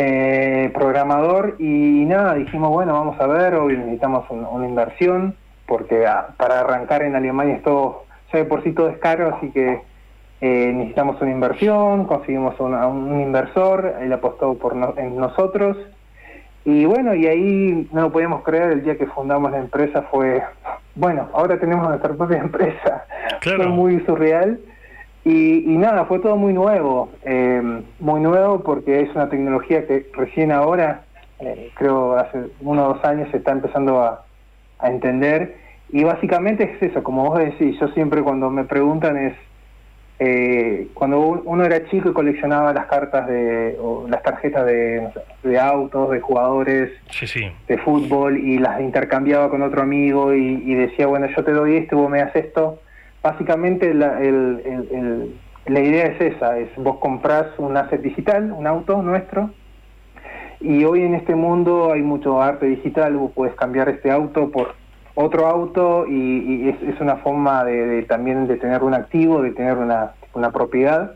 eh, 0.00 0.70
programador 0.74 1.56
y 1.58 2.04
nada, 2.04 2.34
dijimos, 2.34 2.70
bueno, 2.70 2.92
vamos 2.92 3.20
a 3.20 3.26
ver, 3.26 3.54
hoy 3.56 3.76
necesitamos 3.76 4.24
una 4.30 4.64
inversión 4.64 5.34
porque 5.66 6.06
ah, 6.06 6.28
para 6.36 6.60
arrancar 6.60 7.02
en 7.02 7.16
Alemania 7.16 7.56
esto, 7.56 8.04
ya 8.32 8.38
de 8.38 8.44
por 8.44 8.62
sí 8.62 8.70
todo 8.72 8.88
es 8.90 8.98
caro, 8.98 9.34
así 9.34 9.50
que 9.50 9.82
eh, 10.40 10.72
necesitamos 10.72 11.20
una 11.20 11.32
inversión, 11.32 12.04
conseguimos 12.04 12.58
un 12.60 13.20
inversor, 13.20 13.96
él 14.00 14.12
apostó 14.12 14.54
por 14.54 14.76
en 14.96 15.16
nosotros. 15.16 15.76
Y 16.64 16.84
bueno, 16.84 17.14
y 17.14 17.26
ahí 17.26 17.88
no 17.92 18.02
lo 18.02 18.12
podíamos 18.12 18.44
creer, 18.44 18.70
el 18.70 18.84
día 18.84 18.96
que 18.96 19.06
fundamos 19.06 19.50
la 19.50 19.58
empresa 19.58 20.02
fue, 20.02 20.44
bueno, 20.94 21.28
ahora 21.32 21.58
tenemos 21.58 21.88
nuestra 21.88 22.14
propia 22.14 22.38
empresa. 22.42 23.04
Fue 23.42 23.66
muy 23.66 23.98
surreal. 24.06 24.60
Y, 25.24 25.76
nada, 25.76 26.06
fue 26.06 26.20
todo 26.20 26.36
muy 26.36 26.54
nuevo, 26.54 27.10
eh, 27.22 27.82
muy 27.98 28.20
nuevo 28.20 28.62
porque 28.62 29.02
es 29.02 29.14
una 29.14 29.28
tecnología 29.28 29.86
que 29.86 30.06
recién 30.14 30.50
ahora, 30.52 31.02
eh, 31.40 31.70
creo 31.74 32.14
hace 32.16 32.46
uno 32.60 32.86
o 32.86 32.94
dos 32.94 33.04
años, 33.04 33.28
se 33.30 33.36
está 33.36 33.52
empezando 33.52 34.00
a, 34.00 34.24
a 34.78 34.90
entender. 34.90 35.56
Y 35.90 36.04
básicamente 36.04 36.64
es 36.64 36.82
eso, 36.82 37.02
como 37.02 37.28
vos 37.28 37.38
decís, 37.38 37.78
yo 37.78 37.88
siempre 37.88 38.22
cuando 38.22 38.50
me 38.50 38.64
preguntan 38.64 39.16
es, 39.18 39.34
eh, 40.20 40.88
cuando 40.94 41.20
uno 41.20 41.64
era 41.64 41.86
chico 41.88 42.10
y 42.10 42.12
coleccionaba 42.12 42.72
las 42.72 42.86
cartas 42.86 43.28
de 43.28 43.76
o 43.80 44.06
las 44.08 44.20
tarjetas 44.24 44.66
de, 44.66 45.08
de 45.44 45.60
autos, 45.60 46.10
de 46.10 46.20
jugadores 46.20 46.90
de 47.68 47.78
fútbol 47.78 48.36
y 48.36 48.58
las 48.58 48.80
intercambiaba 48.80 49.48
con 49.48 49.62
otro 49.62 49.80
amigo 49.80 50.34
y, 50.34 50.74
decía, 50.74 51.06
bueno, 51.06 51.28
yo 51.34 51.44
te 51.44 51.52
doy 51.52 51.76
esto 51.76 51.94
y 51.94 51.98
vos 51.98 52.10
me 52.10 52.18
das 52.18 52.34
esto, 52.34 52.80
básicamente 53.22 53.94
la, 53.94 54.20
la 55.66 55.80
idea 55.80 56.06
es 56.06 56.20
esa, 56.20 56.58
es 56.58 56.68
vos 56.76 56.98
comprás 56.98 57.46
un 57.58 57.76
asset 57.76 58.00
digital, 58.00 58.52
un 58.52 58.66
auto 58.66 59.02
nuestro, 59.02 59.50
y 60.60 60.84
hoy 60.84 61.02
en 61.02 61.14
este 61.14 61.34
mundo 61.34 61.92
hay 61.92 62.02
mucho 62.02 62.42
arte 62.42 62.66
digital, 62.66 63.16
vos 63.16 63.32
puedes 63.34 63.54
cambiar 63.54 63.88
este 63.88 64.10
auto 64.10 64.50
por 64.50 64.74
otro 65.14 65.46
auto 65.46 66.06
y, 66.06 66.68
es, 66.68 67.00
una 67.00 67.16
forma 67.16 67.64
de, 67.64 68.02
también 68.04 68.46
de 68.46 68.56
tener 68.56 68.82
un 68.82 68.94
activo, 68.94 69.42
de 69.42 69.52
tener 69.52 69.76
una, 69.76 70.12
una 70.34 70.50
propiedad. 70.50 71.14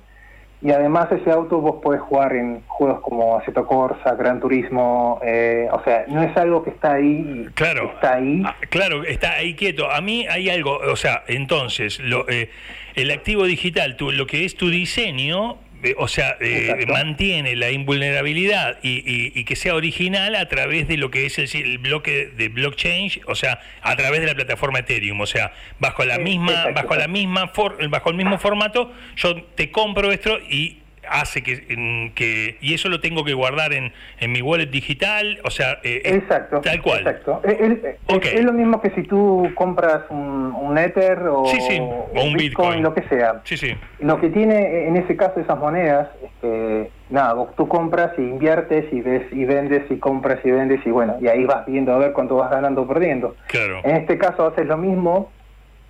Y 0.65 0.71
además 0.71 1.11
ese 1.11 1.31
auto 1.31 1.59
vos 1.61 1.83
podés 1.83 2.01
jugar 2.03 2.35
en 2.35 2.63
juegos 2.69 3.01
como 3.01 3.37
Assetto 3.37 3.67
Corsa, 3.67 4.15
Gran 4.15 4.39
Turismo, 4.39 5.19
eh, 5.25 5.67
o 5.73 5.83
sea, 5.83 6.05
no 6.07 6.23
es 6.23 6.37
algo 6.37 6.63
que 6.63 6.71
está 6.71 6.95
ahí. 6.95 7.49
Claro. 7.55 7.91
Está 7.95 8.15
ahí. 8.15 8.43
Ah, 8.47 8.55
claro, 8.71 9.03
está 9.03 9.33
ahí 9.33 9.55
quieto. 9.55 9.91
A 9.91 10.01
mí 10.01 10.25
hay 10.29 10.51
algo, 10.51 10.77
o 10.77 10.95
sea, 10.95 11.25
entonces, 11.27 11.99
lo, 11.99 12.29
eh, 12.29 12.49
el 12.95 13.11
activo 13.11 13.45
digital, 13.45 13.97
tu, 13.97 14.13
lo 14.13 14.27
que 14.29 14.45
es 14.45 14.55
tu 14.55 14.71
diseño, 14.71 15.59
o 15.97 16.09
sea, 16.09 16.37
eh, 16.41 16.85
mantiene 16.89 17.57
la 17.57 17.71
invulnerabilidad 17.71 18.79
y, 18.83 19.45
que 19.45 19.57
sea 19.57 19.75
original 19.75 20.37
a 20.37 20.49
través 20.49 20.87
de 20.89 20.97
lo 20.97 21.11
que 21.11 21.27
es 21.27 21.39
el, 21.39 21.79
bloque 21.79 22.27
de 22.37 22.49
blockchain, 22.49 23.11
o 23.27 23.35
sea, 23.35 23.61
a 23.83 23.97
través 23.97 24.21
de 24.21 24.27
la 24.27 24.35
plataforma 24.35 24.81
Ethereum, 24.81 25.21
o 25.21 25.27
sea, 25.27 25.53
bajo 25.79 26.05
la 26.05 26.19
misma, 26.19 26.69
bajo 26.75 26.95
la 26.95 27.09
misma, 27.09 27.53
bajo 27.89 28.11
el 28.11 28.17
mismo 28.17 28.39
formato, 28.39 28.93
yo 29.17 29.43
te 29.43 29.71
compro 29.71 30.13
esto 30.13 30.39
y 30.39 30.82
hace 31.13 31.43
que, 31.43 32.13
que, 32.15 32.57
y 32.61 32.75
eso 32.75 32.89
lo 32.89 33.01
tengo 33.01 33.25
que 33.25 33.35
guardar 33.35 33.73
en, 33.73 33.93
en 34.21 34.33
mi 34.33 34.43
wallet 34.43 34.67
digital, 34.67 35.39
o 35.45 35.51
sea, 35.51 35.79
eh, 35.83 36.03
exacto, 36.05 36.61
tal 36.61 36.83
cual. 36.83 37.01
Exacto. 37.01 37.41
Es, 37.45 38.45
lo 38.45 38.53
mismo 38.53 38.81
que 38.81 38.91
si 38.91 39.03
tú 39.03 39.51
compras 39.55 40.03
un, 40.11 40.53
un 40.53 40.79
Ether 40.79 41.21
o, 41.29 41.45
un 41.45 42.35
Bitcoin, 42.35 42.83
lo 42.83 42.95
que 42.95 43.03
sea. 43.09 43.41
Sí, 43.45 43.57
sí. 43.57 43.75
Lo 44.01 44.21
que 44.21 44.31
tiene 44.31 44.89
en 44.89 44.97
ese 44.97 45.17
caso 45.17 45.41
esas 45.41 45.59
monedas 45.59 46.09
es 46.23 46.31
que 46.41 46.91
nada, 47.11 47.35
vos 47.35 47.55
tú 47.57 47.69
compras 47.69 48.13
y 48.19 48.23
inviertes 48.23 48.93
y 48.93 49.01
ves 49.01 49.25
y 49.33 49.45
vendes 49.45 49.85
y 49.91 49.97
compras 49.97 50.41
y 50.45 50.51
vendes 50.51 50.81
y 50.85 50.91
bueno, 50.91 51.17
y 51.21 51.29
ahí 51.29 51.45
vas 51.45 51.67
viendo 51.67 51.93
a 51.93 51.99
ver 51.99 52.13
cuánto 52.13 52.37
vas 52.37 52.51
ganando 52.51 52.83
o 52.83 52.89
perdiendo. 52.89 53.37
Claro. 53.47 53.81
En 53.85 53.97
este 53.97 54.19
caso 54.19 54.47
haces 54.47 54.67
lo 54.67 54.77
mismo 54.77 55.31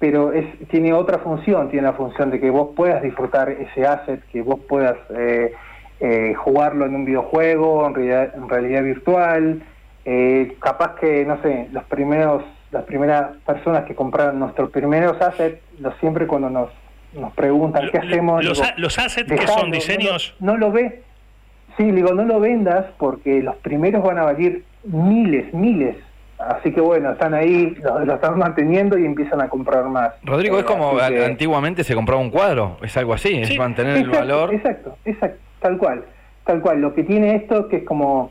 pero 0.03 0.33
es, 0.33 0.45
tiene 0.67 0.93
otra 0.93 1.19
función, 1.19 1.71
tiene 1.71 1.87
la 1.87 1.93
función 1.93 2.29
de 2.29 2.41
que 2.41 2.51
vos 2.51 2.71
puedas 2.75 3.01
disfrutar 3.05 3.51
ese 3.51 3.87
asset, 3.87 4.21
que 4.33 4.43
vos 4.43 4.59
puedas 4.69 4.97
eh, 5.17 5.53
eh, 6.01 6.35
jugarlo 6.35 6.87
en 6.87 6.97
un 6.97 7.05
videojuego, 7.05 7.87
en 7.87 7.95
realidad, 7.95 8.35
en 8.35 8.49
realidad 8.49 8.83
virtual, 8.83 9.62
eh, 10.05 10.57
capaz 10.59 10.97
que, 10.97 11.25
no 11.25 11.41
sé, 11.41 11.69
los 11.71 11.85
primeros, 11.85 12.43
las 12.73 12.83
primeras 12.83 13.37
personas 13.47 13.85
que 13.85 13.95
compraron 13.95 14.41
nuestros 14.41 14.71
primeros 14.71 15.23
assets, 15.23 15.61
lo 15.79 15.93
siempre 16.01 16.27
cuando 16.27 16.51
nos, 16.51 16.71
nos 17.12 17.33
preguntan 17.35 17.88
qué 17.93 17.99
hacemos... 17.99 18.45
Los, 18.45 18.61
los 18.79 18.99
assets 18.99 19.31
que 19.31 19.47
son 19.47 19.71
diseños... 19.71 20.35
No, 20.41 20.57
lo 20.57 20.73
ve, 20.73 21.05
sí, 21.77 21.93
digo, 21.93 22.12
no 22.12 22.25
lo 22.25 22.41
vendas 22.41 22.87
porque 22.99 23.41
los 23.41 23.55
primeros 23.59 24.03
van 24.03 24.19
a 24.19 24.25
valer 24.25 24.62
miles, 24.83 25.55
miles 25.55 25.95
Así 26.49 26.73
que 26.73 26.81
bueno, 26.81 27.13
están 27.13 27.35
ahí, 27.35 27.77
lo, 27.83 28.15
están 28.15 28.39
manteniendo 28.39 28.99
y 28.99 29.05
empiezan 29.05 29.41
a 29.41 29.49
comprar 29.49 29.85
más. 29.85 30.13
Rodrigo, 30.25 30.59
es 30.59 30.65
como 30.65 30.99
antiguamente 30.99 31.85
se 31.85 31.95
compraba 31.95 32.21
un 32.21 32.31
cuadro, 32.31 32.77
es 32.83 32.97
algo 32.97 33.15
así, 33.15 33.35
es 33.35 33.57
mantener 33.57 33.97
el 33.97 34.11
valor. 34.11 34.53
Exacto, 34.53 34.97
exacto, 35.05 35.39
tal 35.61 35.79
cual, 35.79 36.05
tal 36.45 36.61
cual. 36.61 36.81
Lo 36.81 36.95
que 36.95 37.05
tiene 37.05 37.37
esto 37.37 37.69
que 37.69 37.77
es 37.77 37.85
como, 37.85 38.31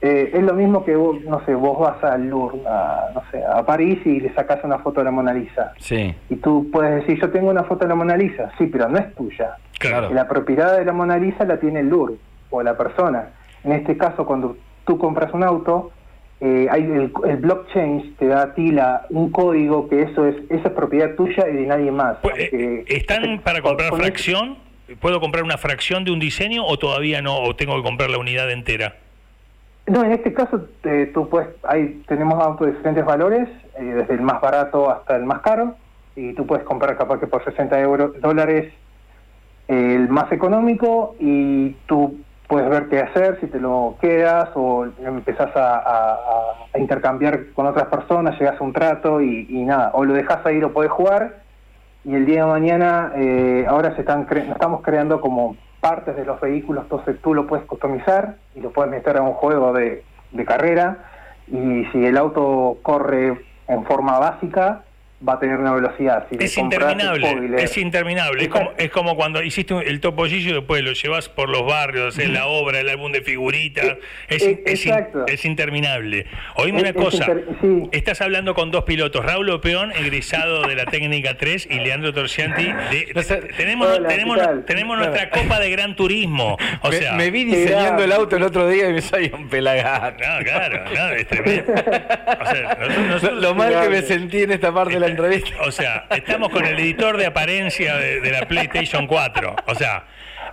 eh, 0.00 0.30
es 0.32 0.42
lo 0.42 0.54
mismo 0.54 0.84
que 0.84 0.96
vos, 0.96 1.20
no 1.22 1.44
sé, 1.44 1.54
vos 1.54 1.78
vas 1.78 2.02
al 2.02 2.28
Louvre, 2.28 2.58
a, 2.66 3.10
no 3.14 3.22
sé, 3.30 3.42
a 3.44 3.64
París 3.64 4.00
y 4.04 4.20
le 4.20 4.32
sacas 4.34 4.64
una 4.64 4.78
foto 4.78 5.00
de 5.00 5.04
la 5.04 5.10
Mona 5.10 5.32
Lisa. 5.32 5.72
Sí. 5.78 6.14
Y 6.28 6.36
tú 6.36 6.68
puedes 6.72 6.94
decir, 6.96 7.20
yo 7.20 7.30
tengo 7.30 7.50
una 7.50 7.64
foto 7.64 7.84
de 7.84 7.88
la 7.88 7.94
Mona 7.94 8.16
Lisa, 8.16 8.50
sí, 8.58 8.66
pero 8.66 8.88
no 8.88 8.98
es 8.98 9.14
tuya. 9.14 9.56
Claro. 9.78 10.10
La 10.10 10.26
propiedad 10.26 10.76
de 10.78 10.84
la 10.84 10.92
Mona 10.92 11.16
Lisa 11.16 11.44
la 11.44 11.58
tiene 11.58 11.80
el 11.80 11.88
Louvre 11.88 12.16
o 12.50 12.62
la 12.62 12.76
persona. 12.76 13.28
En 13.62 13.72
este 13.72 13.96
caso, 13.96 14.24
cuando 14.24 14.56
tú 14.84 14.98
compras 14.98 15.32
un 15.34 15.44
auto, 15.44 15.92
eh, 16.40 16.68
hay 16.70 16.82
el, 16.82 17.36
blockchain 17.36 18.16
te 18.18 18.26
da 18.26 18.42
a 18.42 18.54
ti 18.54 18.72
la, 18.72 19.06
un 19.10 19.30
código 19.30 19.88
que 19.88 20.02
eso 20.02 20.26
es 20.26 20.36
esa 20.48 20.68
es 20.68 20.74
propiedad 20.74 21.14
tuya 21.14 21.48
y 21.48 21.54
de 21.54 21.66
nadie 21.66 21.90
más. 21.90 22.16
Pues, 22.22 22.52
eh, 22.52 22.84
¿Están 22.88 23.40
para 23.40 23.60
comprar 23.60 23.94
fracción? 23.94 24.56
¿Puedo 25.00 25.20
comprar 25.20 25.44
una 25.44 25.58
fracción 25.58 26.04
de 26.04 26.10
un 26.10 26.18
diseño 26.18 26.64
o 26.64 26.78
todavía 26.78 27.20
no? 27.20 27.38
¿O 27.38 27.54
tengo 27.54 27.76
que 27.76 27.82
comprar 27.82 28.10
la 28.10 28.18
unidad 28.18 28.50
entera? 28.50 28.96
No, 29.86 30.04
en 30.04 30.12
este 30.12 30.32
caso 30.32 30.68
eh, 30.84 31.10
tú 31.12 31.28
puedes, 31.28 31.48
hay, 31.62 32.02
tenemos 32.06 32.42
autos 32.42 32.66
de 32.66 32.72
diferentes 32.72 33.04
valores, 33.04 33.48
desde 33.78 34.14
el 34.14 34.20
más 34.20 34.40
barato 34.40 34.90
hasta 34.90 35.16
el 35.16 35.24
más 35.24 35.40
caro, 35.40 35.76
y 36.16 36.32
tú 36.34 36.46
puedes 36.46 36.64
comprar 36.64 36.96
capaz 36.96 37.18
que 37.18 37.26
por 37.26 37.44
60 37.44 37.80
euros, 37.80 38.20
dólares 38.20 38.72
el 39.70 40.08
más 40.08 40.30
económico 40.32 41.14
y 41.20 41.70
tú 41.86 42.18
puedes 42.50 42.68
ver 42.68 42.88
qué 42.88 42.98
hacer, 42.98 43.38
si 43.40 43.46
te 43.46 43.60
lo 43.60 43.94
quedas 44.00 44.50
o 44.56 44.84
empezás 44.84 45.50
a, 45.54 46.18
intercambiar 46.76 47.52
con 47.52 47.66
otras 47.66 47.86
personas, 47.86 48.38
llegas 48.38 48.60
a 48.60 48.64
un 48.64 48.72
trato 48.72 49.20
y, 49.20 49.46
nada, 49.64 49.90
o 49.94 50.04
lo 50.04 50.14
dejas 50.14 50.44
ahí, 50.44 50.58
lo 50.58 50.72
puedes 50.72 50.90
jugar. 50.90 51.42
Y 52.04 52.14
el 52.14 52.26
día 52.26 52.44
de 52.44 52.50
mañana 52.50 53.12
eh, 53.14 53.66
ahora 53.68 53.94
se 53.94 54.00
están 54.00 54.26
estamos 54.30 54.82
creando 54.82 55.20
como 55.20 55.56
partes 55.80 56.16
de 56.16 56.24
los 56.24 56.40
vehículos, 56.40 56.84
entonces 56.84 57.20
tú 57.22 57.34
lo 57.34 57.46
puedes 57.46 57.66
customizar 57.66 58.36
y 58.54 58.60
lo 58.60 58.70
puedes 58.70 58.90
meter 58.90 59.16
a 59.16 59.22
un 59.22 59.34
juego 59.34 59.72
de 59.72 60.02
carrera. 60.44 60.98
Y 61.46 61.84
si 61.92 62.04
el 62.04 62.16
auto 62.16 62.78
corre 62.82 63.40
en 63.68 63.84
forma 63.84 64.18
básica, 64.18 64.82
va 65.26 65.34
a 65.34 65.38
tener 65.38 65.58
una 65.58 65.72
velocidad. 65.72 66.26
es, 66.30 66.56
interminable, 66.56 67.62
es 67.62 67.76
interminable, 67.76 68.44
es 68.44 68.48
como, 68.48 68.72
es 68.76 68.90
como 68.90 69.16
cuando 69.16 69.42
hiciste 69.42 69.74
el 69.86 70.00
topollillo 70.00 70.50
y 70.50 70.54
después 70.54 70.82
lo 70.82 70.92
llevas 70.92 71.28
por 71.28 71.48
los 71.48 71.66
barrios, 71.66 72.18
en 72.18 72.32
la 72.32 72.46
obra, 72.46 72.80
el 72.80 72.88
álbum 72.88 73.12
de 73.12 73.20
figuritas, 73.22 73.98
es, 74.28 74.42
es, 74.42 75.44
interminable. 75.44 76.26
Oíme 76.56 76.80
una 76.80 76.94
cosa, 76.94 77.26
estás 77.92 78.20
hablando 78.20 78.54
con 78.54 78.70
dos 78.70 78.84
pilotos, 78.84 79.24
Raúl 79.24 79.50
Opeón, 79.50 79.92
egresado 79.92 80.62
de 80.66 80.74
la 80.74 80.86
técnica 80.86 81.36
3, 81.36 81.68
y 81.70 81.80
Leandro 81.80 82.12
Torcianti. 82.14 82.66
tenemos 83.56 84.00
tenemos, 84.08 84.38
tenemos 84.66 84.98
nuestra 84.98 85.30
copa 85.30 85.58
de 85.60 85.70
gran 85.70 85.96
turismo. 85.96 86.56
O 86.82 86.92
sea, 86.92 87.14
me, 87.14 87.30
vi 87.30 87.44
diseñando 87.44 88.04
el 88.04 88.12
auto 88.12 88.36
el 88.36 88.42
otro 88.42 88.68
día 88.68 88.88
y 88.88 88.94
me 88.94 89.02
salió 89.02 89.36
un 89.36 89.48
pelagán. 89.48 90.14
No, 90.14 90.44
claro, 90.44 90.84
no, 90.94 91.10
es 91.10 91.26
tremendo. 91.26 91.72
O 93.12 93.18
sea, 93.18 93.30
lo 93.32 93.54
mal 93.54 93.82
que 93.82 93.88
me 93.88 94.02
sentí 94.02 94.42
en 94.42 94.52
esta 94.52 94.72
parte 94.72 94.94
de 94.94 95.00
la 95.00 95.09
o 95.66 95.70
sea, 95.70 96.06
estamos 96.10 96.50
con 96.50 96.64
el 96.64 96.78
editor 96.78 97.16
de 97.16 97.26
apariencia 97.26 97.96
de, 97.96 98.30
la 98.30 98.46
PlayStation 98.46 99.06
4. 99.06 99.56
O 99.66 99.74
sea, 99.74 100.04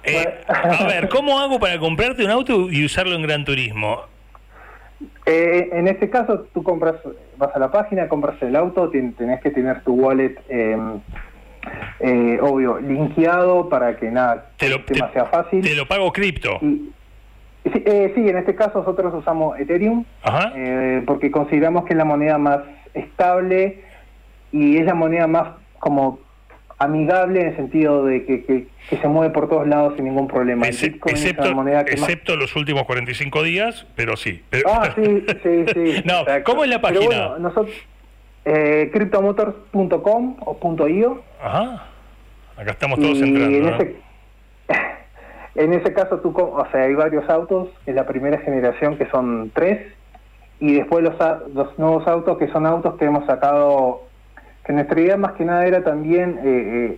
eh, 0.03 0.41
a 0.47 0.83
ver, 0.85 1.09
¿cómo 1.09 1.39
hago 1.39 1.59
para 1.59 1.77
comprarte 1.79 2.23
un 2.23 2.31
auto 2.31 2.71
y 2.71 2.85
usarlo 2.85 3.15
en 3.15 3.21
Gran 3.23 3.45
Turismo? 3.45 4.01
Eh, 5.25 5.69
en 5.73 5.87
este 5.87 6.09
caso, 6.09 6.47
tú 6.53 6.63
compras, 6.63 6.95
vas 7.37 7.55
a 7.55 7.59
la 7.59 7.71
página, 7.71 8.07
compras 8.07 8.41
el 8.41 8.55
auto, 8.55 8.89
tenés 8.89 9.41
que 9.41 9.51
tener 9.51 9.81
tu 9.83 9.93
wallet, 9.93 10.35
em, 10.49 10.99
eh, 11.99 12.39
obvio, 12.41 12.79
linkeado 12.79 13.69
para 13.69 13.97
que 13.97 14.09
nada, 14.09 14.51
te 14.57 14.69
lo, 14.69 14.77
el 14.77 14.85
tema 14.85 15.11
sea 15.11 15.25
fácil. 15.25 15.61
Te 15.61 15.75
lo 15.75 15.87
pago 15.87 16.11
cripto. 16.11 16.59
sí, 16.61 17.83
en 17.85 18.37
este 18.37 18.55
caso 18.55 18.79
nosotros 18.79 19.13
usamos 19.13 19.59
Ethereum, 19.59 20.05
porque 21.05 21.29
consideramos 21.29 21.85
que 21.85 21.93
es 21.93 21.97
la 21.97 22.05
moneda 22.05 22.37
más 22.37 22.61
estable 22.93 23.83
y 24.57 24.77
es 24.77 24.85
la 24.85 24.95
moneda 24.95 25.27
más 25.27 25.49
como 25.79 26.19
amigable 26.79 27.41
en 27.41 27.47
el 27.47 27.55
sentido 27.55 28.05
de 28.05 28.25
que, 28.25 28.43
que, 28.43 28.67
se 28.89 29.07
mueve 29.07 29.33
por 29.33 29.49
todos 29.49 29.67
lados 29.67 29.93
sin 29.95 30.05
ningún 30.05 30.27
problema. 30.27 30.67
excepto, 30.67 32.35
los 32.35 32.55
últimos 32.55 32.83
45 32.83 33.43
días, 33.43 33.85
pero 33.95 34.15
sí. 34.15 34.43
Ah, 34.65 34.93
sí, 34.95 35.25
sí, 35.43 35.65
sí. 35.73 36.03
no, 36.05 36.23
¿cómo 36.45 36.63
es 36.63 36.69
la 36.69 36.81
página? 36.81 37.37
nosotros, 37.39 37.75
eh, 38.45 38.89
cryptomotors.com 38.93 40.37
o 40.39 40.87
.io. 40.87 41.21
Ajá. 41.41 41.87
Acá 42.55 42.71
estamos 42.71 42.99
todos 42.99 43.21
entrando. 43.21 43.57
En, 43.57 43.67
ese, 43.67 43.95
en 45.55 45.73
ese 45.73 45.93
caso, 45.93 46.19
tú, 46.19 46.33
o 46.37 46.67
sea, 46.71 46.83
hay 46.83 46.95
varios 46.95 47.29
autos 47.29 47.69
en 47.85 47.95
la 47.95 48.07
primera 48.07 48.39
generación 48.39 48.97
que 48.97 49.07
son 49.07 49.51
tres, 49.53 49.93
y 50.59 50.73
después 50.73 51.03
los, 51.03 51.15
los 51.53 51.77
nuevos 51.77 52.07
autos 52.07 52.37
que 52.37 52.47
son 52.47 52.65
autos 52.65 52.95
que 52.97 53.05
hemos 53.05 53.25
sacado 53.25 54.06
que 54.67 54.73
nuestra 54.73 54.99
idea 54.99 55.15
más 55.15 55.31
que 55.31 55.45
nada 55.45 55.65
era 55.65 55.81
también 55.81 56.39
eh, 56.43 56.45
eh, 56.45 56.97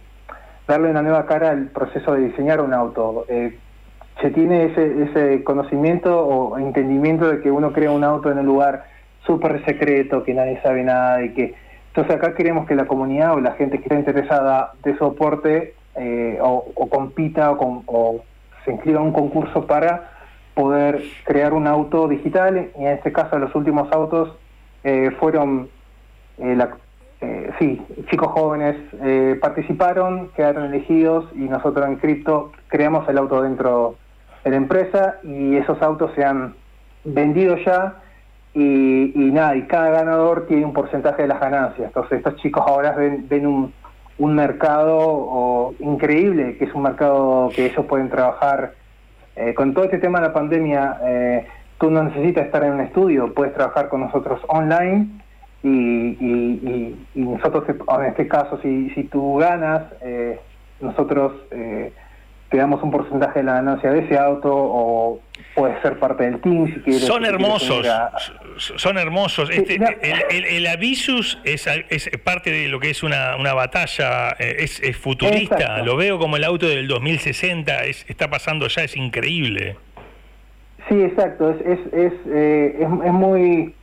darle 0.68 0.90
una 0.90 1.04
nueva 1.04 1.28
cara 1.28 1.52
al 1.52 1.68
proceso 1.68 2.14
de 2.14 2.22
diseñar 2.22 2.62
un 2.62 2.74
auto. 2.74 3.26
Eh, 3.30 3.60
se 4.20 4.32
tiene 4.32 4.66
ese, 4.66 5.44
conocimiento 5.44 6.20
o 6.20 6.58
entendimiento 6.58 7.30
de 7.30 7.42
que 7.42 7.52
uno 7.52 7.72
crea 7.72 7.92
un 7.92 8.04
auto 8.04 8.32
en 8.32 8.40
un 8.40 8.48
lugar 8.48 8.86
súper 9.24 9.64
secreto, 9.66 10.24
que 10.24 10.34
nadie 10.34 10.60
sabe 10.64 10.84
nada 10.84 11.24
y 11.24 11.30
que... 11.36 11.54
Entonces 11.90 12.16
acá 12.16 12.34
queremos 12.34 12.68
que 12.68 12.76
la 12.76 12.86
comunidad 12.86 13.36
o 13.36 13.40
la 13.40 13.52
gente 13.52 13.78
que 13.78 13.84
está 13.84 13.96
interesada 13.96 14.74
de 14.84 14.98
soporte 14.98 15.76
o, 16.42 16.88
compita 16.90 17.52
o, 17.52 17.84
o 17.86 18.24
se 18.66 18.72
inscriba 18.72 19.00
a 19.00 19.04
un 19.04 19.12
concurso 19.12 19.66
para 19.68 20.12
poder 20.54 21.04
crear 21.26 21.54
un 21.54 21.68
auto 21.68 22.08
digital 22.08 22.70
y 22.78 22.82
en 22.82 22.88
este 22.90 23.12
caso 23.12 23.38
los 23.38 23.54
últimos 23.56 23.92
autos 23.92 24.36
fueron 25.20 25.68
la, 26.38 26.70
eh, 27.22 27.52
sí, 27.60 27.82
chicos 28.10 28.30
jóvenes 28.30 28.78
eh, 29.04 29.38
participaron, 29.42 30.30
quedaron 30.36 30.66
elegidos 30.66 31.26
y 31.36 31.50
nosotros 31.50 31.86
en 31.86 31.98
Crypto 31.98 32.54
creamos 32.68 33.08
el 33.10 33.18
auto 33.18 33.42
dentro 33.42 33.96
de 34.44 34.52
la 34.52 34.56
empresa 34.56 35.18
y 35.24 35.58
esos 35.58 35.82
autos 35.82 36.12
se 36.16 36.24
han 36.24 36.56
vendido 37.04 37.58
ya 37.58 37.96
y, 38.54 39.12
nada, 39.16 39.56
y 39.56 39.64
cada 39.64 39.90
ganador 39.90 40.48
tiene 40.48 40.66
un 40.66 40.74
porcentaje 40.74 41.24
de 41.24 41.28
las 41.28 41.40
ganancias. 41.40 41.88
Entonces 41.88 42.20
estos 42.20 42.36
chicos 42.38 42.64
ahora 42.66 42.94
ven, 42.94 43.46
un, 43.46 43.74
un 44.18 44.36
mercado 44.36 45.74
increíble, 45.80 46.58
que 46.58 46.66
es 46.66 46.74
un 46.74 46.84
mercado 46.84 47.50
que 47.54 47.66
ellos 47.66 47.86
pueden 47.86 48.10
trabajar. 48.10 48.74
Eh, 49.36 49.54
con 49.54 49.74
todo 49.74 49.86
este 49.86 50.00
tema 50.00 50.20
de 50.20 50.28
la 50.28 50.34
pandemia, 50.34 50.98
eh, 51.04 51.48
tú 51.80 51.92
no 51.92 52.04
necesitas 52.04 52.46
estar 52.46 52.64
en 52.64 52.74
un 52.74 52.82
estudio, 52.82 53.34
puedes 53.34 53.54
trabajar 53.54 53.90
con 53.90 54.02
nosotros 54.02 54.42
online 54.48 55.08
y, 55.64 56.96
nosotros, 57.16 57.66
en 57.68 58.06
este 58.06 58.28
caso, 58.28 58.60
si, 58.62 58.90
si 58.92 59.04
tú 59.04 59.38
ganas, 59.38 59.84
eh, 60.02 60.40
nosotros 60.80 61.34
eh, 61.52 61.92
te 62.50 62.58
damos 62.58 62.82
un 62.82 62.92
porcentaje 62.92 63.40
de 63.40 63.46
la 63.46 63.54
ganancia 63.56 63.92
de 63.92 64.00
ese 64.00 64.18
auto 64.18 64.50
o 64.52 65.22
puedes 65.54 65.80
ser 65.82 66.00
parte 66.00 66.24
del 66.24 66.40
team 66.42 66.74
si 66.74 66.80
quieres. 66.80 67.06
Son 67.06 67.26
hermosos, 67.26 67.86
son 68.58 68.98
hermosos. 68.98 69.50
Este, 69.50 69.76
el, 70.30 70.46
el, 70.46 70.68
Avisus 70.68 71.40
es, 71.44 71.68
es, 71.68 72.10
parte 72.24 72.52
de 72.52 72.68
lo 72.70 72.80
que 72.80 72.90
es 72.90 73.04
una, 73.04 73.36
una 73.36 73.54
batalla, 73.54 74.32
eh, 74.40 74.58
es, 74.60 74.82
es 74.82 74.98
futurista, 74.98 75.84
lo 75.84 75.96
veo 75.98 76.18
como 76.18 76.38
el 76.38 76.44
auto 76.44 76.68
del 76.68 76.88
2060, 76.88 77.84
es, 77.84 78.06
está 78.10 78.30
pasando 78.30 78.68
ya, 78.68 78.84
es 78.84 78.96
increíble. 78.96 79.76
Sí, 80.88 81.04
exacto, 81.04 81.52
es, 81.52 81.62
es, 81.66 81.94
es, 81.94 82.14
es, 82.26 82.82
es 82.82 83.14
muy 83.14 83.76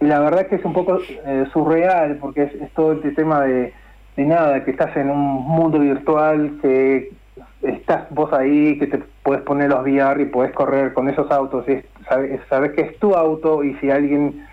la 0.00 0.20
verdad 0.20 0.46
que 0.46 0.56
es 0.56 0.64
un 0.64 0.72
poco 0.72 0.98
eh, 0.98 1.46
surreal 1.52 2.16
porque 2.16 2.44
es, 2.44 2.72
todo 2.72 2.94
este 2.94 3.12
tema 3.12 3.42
de, 3.42 3.72
nada, 4.16 4.64
que 4.64 4.70
estás 4.70 4.94
en 4.96 5.10
un 5.10 5.18
mundo 5.18 5.78
virtual, 5.78 6.58
que 6.60 7.12
estás 7.62 8.04
vos 8.10 8.32
ahí, 8.32 8.78
que 8.78 8.86
te 8.86 9.02
puedes 9.22 9.42
poner 9.42 9.70
los 9.70 9.82
VR 9.82 10.20
y 10.22 10.26
puedes 10.26 10.52
correr 10.52 10.92
con 10.94 11.08
esos 11.08 11.30
autos 11.30 11.66
y 11.68 11.82
sabes, 12.48 12.72
que 12.72 12.82
es 12.82 12.98
tu 12.98 13.14
auto 13.14 13.62
y 13.62 13.74
si 13.74 13.90
alguien 13.90 14.46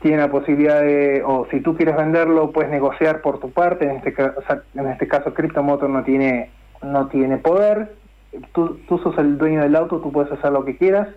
tiene 0.00 0.18
la 0.18 0.30
posibilidad 0.30 0.80
de, 0.80 1.22
o 1.26 1.46
si 1.50 1.60
tú 1.60 1.76
quieres 1.76 1.96
venderlo, 1.96 2.52
puedes 2.52 2.70
negociar 2.70 3.20
por 3.20 3.40
tu 3.40 3.50
parte, 3.50 3.84
en 3.84 3.96
este, 3.96 4.14
en 4.74 4.86
este 4.86 5.08
caso 5.08 5.34
Cryptomotor 5.34 5.90
no 5.90 6.02
tiene, 6.04 6.50
no 6.82 7.08
tiene 7.08 7.36
poder, 7.36 7.92
tú, 8.52 8.78
tú 8.88 8.98
sos 8.98 9.16
el 9.18 9.36
dueño 9.36 9.60
del 9.60 9.76
auto, 9.76 10.00
tú 10.00 10.12
puedes 10.12 10.32
hacer 10.32 10.52
lo 10.52 10.64
que 10.64 10.76
quieras 10.76 11.08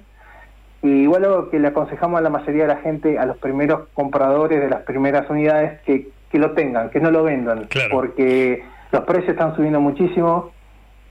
y 0.84 1.04
igual 1.04 1.24
algo 1.24 1.50
que 1.50 1.60
le 1.60 1.70
aconsejamos 1.70 2.20
a 2.20 2.22
la 2.22 2.30
mayoría 2.30 2.64
de 2.64 2.68
la 2.68 2.82
gente, 2.82 3.18
a 3.18 3.26
los 3.26 3.38
primeros 3.38 3.88
compradores 3.94 4.60
de 4.60 4.70
las 4.70 4.82
primeras 4.82 5.30
unidades, 5.30 5.80
que, 5.82 6.10
que 6.30 6.38
lo 6.38 6.52
tengan, 6.52 6.90
que 6.90 7.00
no 7.00 7.10
lo 7.10 7.24
vendan, 7.24 7.70
porque 7.90 8.64
los 8.92 9.04
precios 9.06 9.30
están 9.30 9.56
subiendo 9.56 9.80
muchísimo 9.80 10.52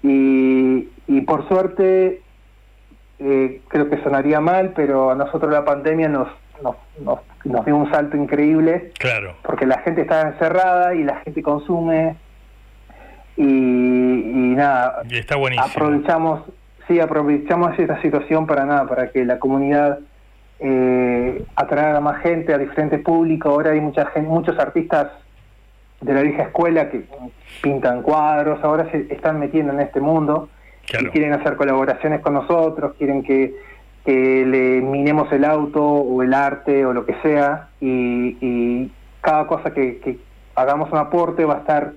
y, 0.02 0.90
y 1.06 1.20
por 1.22 1.48
suerte 1.48 2.20
eh, 3.18 3.62
creo 3.68 3.88
que 3.88 4.02
sonaría 4.02 4.40
mal, 4.40 4.74
pero 4.76 5.11
a 5.11 5.14
nosotros 5.14 5.50
la 5.50 5.64
pandemia 5.64 6.08
nos, 6.08 6.28
nos, 6.62 6.76
nos, 7.44 7.64
dio 7.64 7.74
un 7.74 7.90
salto 7.90 8.18
increíble, 8.18 8.92
claro. 8.98 9.37
porque 9.42 9.64
la 9.64 9.78
gente 9.78 10.02
está 10.02 10.20
encerrada 10.28 10.94
y 10.94 11.02
la 11.02 11.16
gente 11.20 11.42
consume 11.42 12.16
y, 13.38 13.42
y 13.42 14.54
nada, 14.54 15.02
y 15.08 15.16
está 15.16 15.37
buenísimo. 15.37 15.66
aprovechamos 15.66 16.42
sí, 16.92 17.00
aprovechamos 17.00 17.78
esta 17.78 18.00
situación 18.02 18.46
para 18.46 18.64
nada, 18.64 18.87
para 18.87 19.11
que 19.11 19.24
la 19.24 19.38
comunidad 19.38 19.98
eh, 20.61 21.44
atraiga 21.57 21.96
a 21.96 22.00
más 22.00 22.22
gente, 22.22 22.55
a 22.55 22.59
diferentes 22.59 23.00
públicos. 23.00 23.50
Ahora 23.50 23.72
hay 23.72 23.81
mucha 23.81 24.07
gente, 24.07 24.28
muchos 24.28 24.59
artistas 24.59 25.09
de 26.00 26.14
la 26.14 26.22
vieja 26.22 26.44
escuela 26.44 26.90
que 26.90 27.05
pintan 27.62 28.02
cuadros, 28.02 28.62
ahora 28.62 28.90
se 28.90 29.07
están 29.11 29.38
metiendo 29.38 29.72
en 29.72 29.81
este 29.81 30.00
mundo 30.00 30.48
y 31.00 31.07
quieren 31.07 31.33
hacer 31.33 31.57
colaboraciones 31.57 32.20
con 32.20 32.35
nosotros, 32.35 32.94
quieren 32.98 33.22
que, 33.22 33.55
le 34.05 34.81
minemos 34.81 35.31
el 35.33 35.44
auto 35.44 35.81
o 35.81 36.22
el 36.24 36.35
arte 36.35 36.85
o 36.85 36.92
lo 36.92 37.07
que 37.07 37.14
sea 37.22 37.68
y, 37.81 38.90
cada 39.20 39.46
cosa 39.46 39.72
que, 39.72 40.00
que 40.00 40.18
hagamos 40.57 40.90
un 40.90 40.98
aporte 40.98 41.44
va 41.44 41.55
a 41.55 41.59
estar 41.59 41.92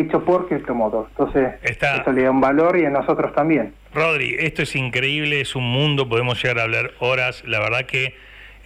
hecho 0.00 0.24
por 0.24 0.48
Cryptomotor. 0.48 1.06
Entonces, 1.10 1.54
eso 1.62 2.12
le 2.12 2.22
da 2.22 2.30
un 2.30 2.40
valor 2.40 2.78
y 2.78 2.84
a 2.84 2.90
nosotros 2.90 3.34
también. 3.34 3.74
Rodri, 3.94 4.36
esto 4.38 4.62
es 4.62 4.76
increíble, 4.76 5.40
es 5.40 5.56
un 5.56 5.64
mundo, 5.64 6.08
podemos 6.08 6.42
llegar 6.42 6.58
a 6.58 6.62
hablar 6.64 6.92
horas. 7.00 7.42
La 7.46 7.60
verdad 7.60 7.86
que 7.86 8.14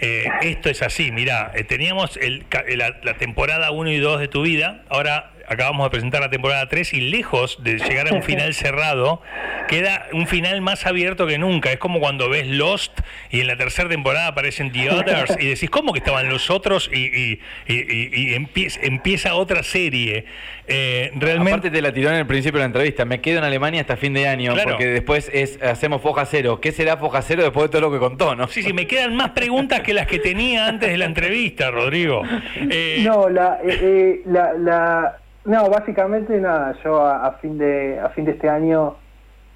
eh, 0.00 0.24
esto 0.42 0.70
es 0.70 0.82
así. 0.82 1.12
Mirá, 1.12 1.52
eh, 1.54 1.64
teníamos 1.64 2.16
el, 2.16 2.46
la, 2.76 3.14
temporada 3.14 3.70
1 3.70 3.90
y 3.90 3.98
2 3.98 4.20
de 4.20 4.28
tu 4.28 4.42
vida, 4.42 4.82
ahora 4.88 5.32
acabamos 5.46 5.84
de 5.86 5.90
presentar 5.90 6.22
la 6.22 6.30
temporada 6.30 6.68
3 6.68 6.94
y 6.94 7.00
lejos 7.00 7.58
de 7.62 7.76
llegar 7.78 8.08
a 8.08 8.14
un 8.14 8.22
final 8.22 8.54
cerrado, 8.54 9.20
queda 9.68 10.06
un 10.12 10.26
final 10.26 10.62
más 10.62 10.86
abierto 10.86 11.26
que 11.26 11.36
nunca. 11.36 11.70
Es 11.70 11.78
como 11.78 12.00
cuando 12.00 12.30
ves 12.30 12.46
Lost 12.46 13.00
y 13.30 13.40
en 13.40 13.48
la 13.48 13.56
tercera 13.56 13.90
temporada 13.90 14.28
aparecen 14.28 14.72
The 14.72 14.90
Others 14.90 15.36
y 15.38 15.48
decís, 15.48 15.68
¿cómo 15.68 15.92
que 15.92 15.98
estaban 15.98 16.30
los 16.30 16.48
otros? 16.48 16.88
Y, 16.90 17.40
y, 17.66 18.34
empieza, 18.34 18.80
empieza, 18.82 19.34
otra 19.34 19.62
serie. 19.62 20.24
Eh, 20.70 21.10
realmente... 21.16 21.50
Aparte 21.50 21.70
te 21.70 21.82
la 21.82 21.92
tiró 21.92 22.10
en 22.10 22.16
el 22.16 22.26
principio 22.26 22.58
de 22.58 22.62
la 22.62 22.66
entrevista, 22.66 23.04
me 23.04 23.20
quedo 23.20 23.38
en 23.38 23.44
Alemania 23.44 23.80
hasta 23.80 23.96
fin 23.96 24.14
de 24.14 24.28
año, 24.28 24.54
porque 24.62 24.86
después 24.86 25.30
es 25.32 25.60
hacemos 25.62 26.00
foja 26.00 26.24
cero. 26.26 26.60
¿Qué 26.60 26.72
será 26.72 26.96
foja 26.96 27.22
cero 27.22 27.42
después 27.42 27.64
de 27.64 27.68
todo 27.70 27.80
lo 27.82 27.92
que 27.92 27.98
contó, 27.98 28.34
no? 28.34 28.46
Sí, 28.46 28.62
sí, 28.62 28.72
me 28.72 28.86
quedan 28.86 29.16
más 29.16 29.30
preguntas 29.30 29.80
que 29.80 29.92
las 29.92 30.06
que 30.06 30.18
tenía 30.18 30.66
antes 30.66 30.88
de 30.88 30.96
la 30.96 31.06
entrevista, 31.06 31.70
Rodrigo. 31.70 32.22
Eh, 32.70 33.02
no, 33.04 33.28
la, 33.28 33.58
eh, 33.64 34.22
la, 34.26 34.52
la, 34.54 35.16
no, 35.44 35.68
básicamente 35.68 36.38
nada, 36.40 36.76
yo 36.84 37.04
a, 37.04 37.32
fin 37.40 37.58
de 37.58 37.98
a 37.98 38.10
fin 38.10 38.24
de 38.24 38.32
este 38.32 38.48
año 38.48 38.96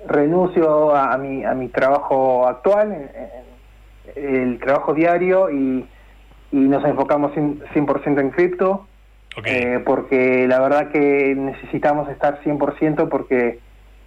renuncio 0.07 0.95
a, 0.95 1.17
mi 1.17 1.45
a 1.45 1.55
mi 1.55 1.69
trabajo 1.69 2.47
actual, 2.47 3.11
el 4.17 4.59
trabajo 4.59 4.95
diario 4.95 5.51
y, 5.51 5.85
y 6.53 6.57
nos 6.57 6.85
enfocamos 6.85 7.33
100%, 7.33 8.21
en 8.21 8.31
cripto. 8.31 8.87
Eh, 9.45 9.81
porque 9.85 10.47
la 10.47 10.61
verdad 10.61 10.91
que 10.91 11.35
necesitamos 11.37 12.09
estar 12.09 12.41
100% 12.43 13.09
porque 13.09 13.59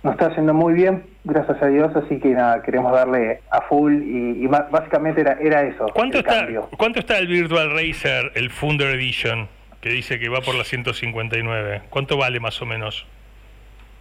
nos 0.03 0.13
está 0.13 0.27
haciendo 0.27 0.53
muy 0.53 0.73
bien, 0.73 1.03
gracias 1.25 1.61
a 1.61 1.67
Dios, 1.67 1.93
así 1.95 2.19
que 2.19 2.29
nada, 2.29 2.61
queremos 2.61 2.93
darle 2.93 3.41
a 3.49 3.61
full 3.61 3.93
y, 3.93 4.47
básicamente 4.47 5.21
era, 5.21 5.37
era 5.41 5.63
eso. 5.63 5.87
¿Cuánto, 5.93 6.19
está, 6.19 6.47
¿Cuánto 6.77 6.99
está 6.99 7.17
el 7.17 7.27
Virtual 7.27 7.71
Racer, 7.71 8.31
el 8.35 8.49
Funder 8.49 8.95
Edition, 8.95 9.49
que 9.81 9.89
dice 9.89 10.19
que 10.19 10.29
va 10.29 10.39
por 10.41 10.55
las 10.55 10.67
159? 10.67 11.81
¿Cuánto 11.89 12.17
vale 12.17 12.39
más 12.39 12.61
o 12.61 12.65
menos? 12.65 13.05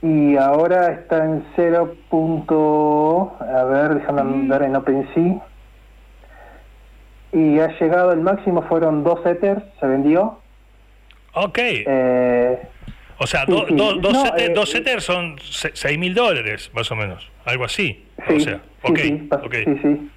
Y 0.02 0.36
ahora 0.36 0.92
está 0.92 1.24
en 1.24 1.44
0. 1.56 1.96
a 3.40 3.64
ver, 3.64 3.94
déjame 3.94 4.22
mm. 4.22 4.48
ver 4.48 4.62
en 4.62 4.76
OpenSea. 4.76 5.42
Y 7.32 7.58
ha 7.58 7.78
llegado, 7.78 8.12
el 8.12 8.20
máximo 8.20 8.62
fueron 8.62 9.02
dos 9.02 9.24
Ethers, 9.26 9.62
se 9.80 9.86
vendió. 9.86 10.38
Ok. 11.36 11.58
Eh, 11.58 12.58
o 13.18 13.26
sea, 13.26 13.44
dos 13.46 13.68
eh, 13.70 14.52
dos 14.54 15.04
son 15.04 15.36
6 15.40 15.98
mil 15.98 16.14
dólares, 16.14 16.70
más 16.74 16.90
o 16.90 16.96
menos, 16.96 17.30
algo 17.44 17.64
así. 17.64 18.04
o 18.28 18.40
sea, 18.40 18.60
ok, 18.82 18.98
sí, 18.98 19.28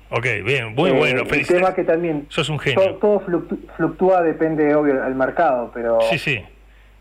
ok, 0.10 0.28
bien, 0.44 0.76
muy 0.76 0.90
eh, 0.90 0.94
bueno. 0.94 1.24
El 1.30 1.48
tema 1.48 1.74
que 1.74 1.84
también 1.84 2.26
sos 2.30 2.50
un 2.50 2.60
genio. 2.60 2.96
Todo, 2.96 3.22
fluctúa, 3.76 4.22
depende, 4.22 4.74
obvio, 4.76 5.04
al 5.04 5.16
mercado, 5.16 5.72
pero... 5.74 6.00
Sí, 6.10 6.18
sí. 6.18 6.42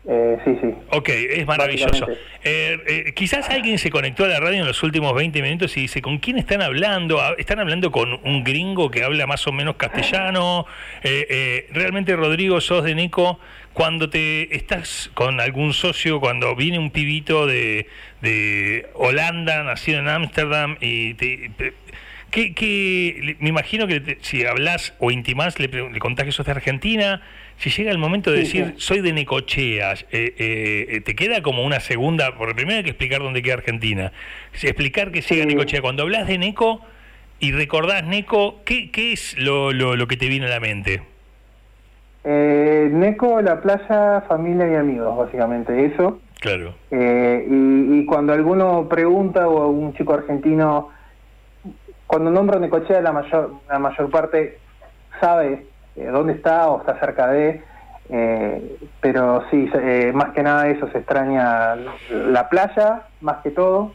Eh, 0.07 0.37
sí, 0.45 0.57
sí. 0.61 0.73
Ok, 0.91 1.09
es 1.09 1.45
maravilloso. 1.45 2.07
Eh, 2.43 2.77
eh, 2.87 3.13
quizás 3.15 3.49
alguien 3.49 3.77
se 3.77 3.89
conectó 3.89 4.23
a 4.23 4.27
la 4.27 4.39
radio 4.39 4.61
en 4.61 4.65
los 4.65 4.81
últimos 4.81 5.13
20 5.13 5.41
minutos 5.41 5.75
y 5.77 5.81
dice, 5.81 6.01
¿con 6.01 6.19
quién 6.19 6.37
están 6.37 6.61
hablando? 6.61 7.19
Ah, 7.19 7.35
¿Están 7.37 7.59
hablando 7.59 7.91
con 7.91 8.19
un 8.23 8.43
gringo 8.43 8.89
que 8.89 9.03
habla 9.03 9.27
más 9.27 9.45
o 9.47 9.51
menos 9.51 9.75
castellano? 9.75 10.65
realmente, 11.71 12.15
Rodrigo, 12.15 12.61
sos 12.61 12.83
de 12.85 12.95
Nico, 12.95 13.39
cuando 13.73 14.09
te 14.09 14.55
estás 14.55 15.11
con 15.13 15.41
algún 15.41 15.73
socio, 15.73 16.19
cuando 16.19 16.55
viene 16.55 16.79
un 16.79 16.91
pibito 16.91 17.45
de, 17.45 17.87
de 18.21 18.87
Holanda, 18.93 19.63
nacido 19.63 19.99
en 19.99 20.07
Ámsterdam, 20.07 20.77
y 20.79 21.13
te, 21.15 21.51
que, 22.29 23.35
me 23.39 23.49
imagino 23.49 23.87
que 23.87 24.17
si 24.21 24.45
hablas 24.45 24.93
o 24.99 25.11
intimás, 25.11 25.59
le, 25.59 25.67
le 25.67 25.99
contás 25.99 26.25
que 26.25 26.31
sos 26.31 26.45
de 26.45 26.51
Argentina, 26.51 27.21
si 27.59 27.69
llega 27.69 27.91
el 27.91 27.97
momento 27.97 28.31
de 28.31 28.39
decir 28.39 28.73
soy 28.77 29.01
de 29.01 29.11
Necochea, 29.11 29.93
eh, 30.11 30.33
eh, 30.37 31.01
te 31.01 31.15
queda 31.15 31.41
como 31.41 31.63
una 31.63 31.81
segunda, 31.81 32.35
porque 32.37 32.55
primero 32.55 32.77
hay 32.77 32.83
que 32.83 32.91
explicar 32.91 33.19
dónde 33.19 33.41
queda 33.41 33.55
Argentina, 33.55 34.11
explicar 34.53 35.11
que 35.11 35.21
llega 35.21 35.45
Necochea. 35.45 35.81
Cuando 35.81 36.03
hablas 36.03 36.27
de 36.27 36.37
Neco 36.37 36.81
y 37.39 37.51
recordás 37.51 38.05
Neco, 38.05 38.61
¿qué, 38.63 38.91
qué 38.91 39.11
es 39.11 39.37
lo, 39.37 39.73
lo, 39.73 40.07
que 40.07 40.15
te 40.15 40.27
viene 40.27 40.45
a 40.45 40.49
la 40.49 40.59
mente? 40.59 41.01
Eh, 42.23 42.89
Neco, 42.91 43.41
la 43.41 43.61
playa, 43.61 44.21
familia 44.27 44.69
y 44.69 44.75
amigos, 44.75 45.17
básicamente, 45.17 45.85
eso. 45.85 46.21
Claro. 46.39 46.75
Eh, 46.91 47.45
y, 47.49 47.99
y, 47.99 48.05
cuando 48.05 48.31
alguno 48.31 48.87
pregunta 48.87 49.49
o 49.49 49.67
un 49.69 49.93
chico 49.93 50.13
argentino, 50.13 50.89
cuando 52.09 52.31
nombro 52.31 52.59
Necochea, 52.59 53.01
la 53.01 53.11
mayor, 53.11 53.53
la 53.69 53.77
mayor 53.77 54.09
parte 54.09 54.57
sabe 55.21 55.67
eh, 55.95 56.05
dónde 56.05 56.33
está 56.33 56.67
o 56.67 56.79
está 56.79 56.99
cerca 56.99 57.27
de, 57.27 57.61
eh, 58.09 58.77
pero 58.99 59.45
sí, 59.51 59.69
eh, 59.75 60.11
más 60.11 60.33
que 60.33 60.41
nada 60.41 60.67
eso, 60.69 60.91
se 60.91 60.97
extraña 60.97 61.75
la 62.09 62.49
playa, 62.49 63.03
más 63.21 63.43
que 63.43 63.51
todo, 63.51 63.93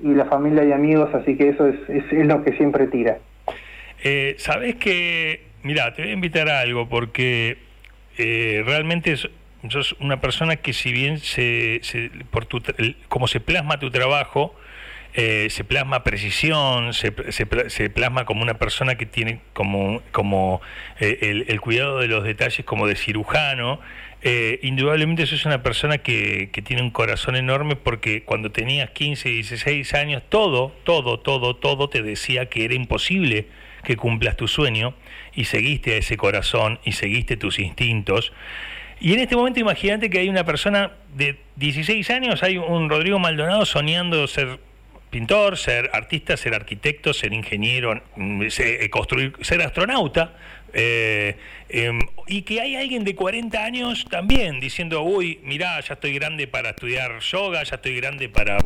y 0.00 0.14
la 0.14 0.26
familia 0.26 0.62
y 0.62 0.70
amigos, 0.70 1.12
así 1.12 1.36
que 1.36 1.48
eso 1.48 1.66
es, 1.66 1.76
es, 1.88 2.24
lo 2.24 2.44
que 2.44 2.52
siempre 2.52 2.86
tira. 2.86 3.18
Eh, 4.04 4.36
Sabes 4.38 4.76
que, 4.76 5.48
mira, 5.64 5.92
te 5.92 6.02
voy 6.02 6.12
a 6.12 6.14
invitar 6.14 6.48
a 6.48 6.60
algo, 6.60 6.88
porque 6.88 7.58
realmente 8.16 9.16
sos 9.16 9.96
una 9.98 10.20
persona 10.20 10.54
que 10.54 10.72
si 10.72 10.92
bien 10.92 11.18
se, 11.18 11.80
se 11.82 12.12
por 12.30 12.46
tu, 12.46 12.62
como 13.08 13.26
se 13.26 13.40
plasma 13.40 13.80
tu 13.80 13.90
trabajo, 13.90 14.54
eh, 15.16 15.46
se 15.50 15.62
plasma 15.62 16.02
precisión, 16.02 16.92
se, 16.92 17.12
se, 17.30 17.90
plasma 17.90 18.24
como 18.24 18.42
una 18.42 18.54
persona 18.54 18.96
que 18.96 19.06
tiene 19.06 19.40
como, 19.52 20.02
como 20.10 20.60
eh, 20.98 21.44
el, 21.46 21.60
cuidado 21.60 22.00
de 22.00 22.08
los 22.08 22.24
detalles 22.24 22.66
como 22.66 22.88
de 22.88 22.96
cirujano. 22.96 23.78
Eh, 24.22 24.58
indudablemente 24.62 25.26
sos 25.26 25.44
una 25.44 25.62
persona 25.62 25.98
que, 25.98 26.50
que, 26.50 26.62
tiene 26.62 26.82
un 26.82 26.90
corazón 26.90 27.36
enorme 27.36 27.76
porque 27.76 28.24
cuando 28.24 28.50
tenías 28.50 28.90
15, 28.90 29.28
16 29.28 29.94
años, 29.94 30.22
todo, 30.28 30.72
todo, 30.82 31.20
todo, 31.20 31.54
todo 31.54 31.88
te 31.88 32.02
decía 32.02 32.46
que 32.46 32.64
era 32.64 32.74
imposible 32.74 33.46
que 33.84 33.96
cumplas 33.96 34.36
tu 34.36 34.48
sueño 34.48 34.94
y 35.32 35.44
seguiste 35.44 35.94
a 35.94 35.98
ese 35.98 36.16
corazón 36.16 36.80
y 36.84 36.92
seguiste 36.92 37.36
tus 37.36 37.60
instintos. 37.60 38.32
Y 38.98 39.12
en 39.12 39.20
este 39.20 39.36
momento 39.36 39.60
imagínate 39.60 40.10
que 40.10 40.18
hay 40.18 40.28
una 40.28 40.44
persona 40.44 40.92
de 41.14 41.38
16 41.56 42.10
años, 42.10 42.42
hay 42.42 42.56
un 42.56 42.88
Rodrigo 42.88 43.20
Maldonado 43.20 43.64
soñando 43.64 44.26
ser 44.26 44.58
pintor, 45.14 45.56
ser 45.56 45.90
artista, 45.92 46.36
ser 46.36 46.54
arquitecto, 46.54 47.14
ser 47.14 47.32
ingeniero, 47.32 48.02
mm, 48.16 48.42
eh, 48.58 48.90
construir, 48.90 49.32
ser 49.42 49.62
astronauta. 49.62 50.32
Eh, 50.72 51.36
em, 51.68 52.00
y 52.26 52.42
que 52.42 52.60
hay 52.60 52.74
alguien 52.74 53.04
de 53.04 53.14
40 53.14 53.64
años 53.64 54.06
también 54.10 54.58
diciendo, 54.58 55.02
uy, 55.02 55.38
mirá, 55.44 55.78
ya 55.78 55.94
estoy 55.94 56.14
grande 56.14 56.48
para 56.48 56.70
estudiar 56.70 57.20
yoga, 57.20 57.62
ya 57.62 57.76
estoy 57.76 57.94
grande 57.94 58.28
para, 58.28 58.58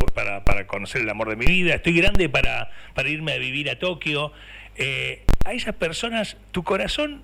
para, 0.42 0.66
conocer 0.66 1.02
el 1.02 1.10
amor 1.10 1.28
de 1.28 1.36
mi 1.36 1.44
vida, 1.44 1.74
estoy 1.74 1.92
grande 1.92 2.30
para, 2.30 2.70
para 2.94 3.10
irme 3.10 3.32
a 3.32 3.36
vivir 3.36 3.68
a 3.68 3.78
Tokio. 3.78 4.32
Eh, 4.76 5.24
a 5.44 5.52
esas 5.52 5.74
personas, 5.74 6.38
tu 6.50 6.64
corazón, 6.64 7.20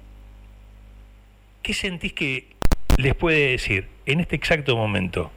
¿qué 1.62 1.72
sentís 1.72 2.12
que 2.12 2.48
les 2.98 3.14
puede 3.14 3.52
decir 3.52 3.88
en 4.04 4.20
este 4.20 4.36
exacto 4.36 4.76
momento? 4.76 5.30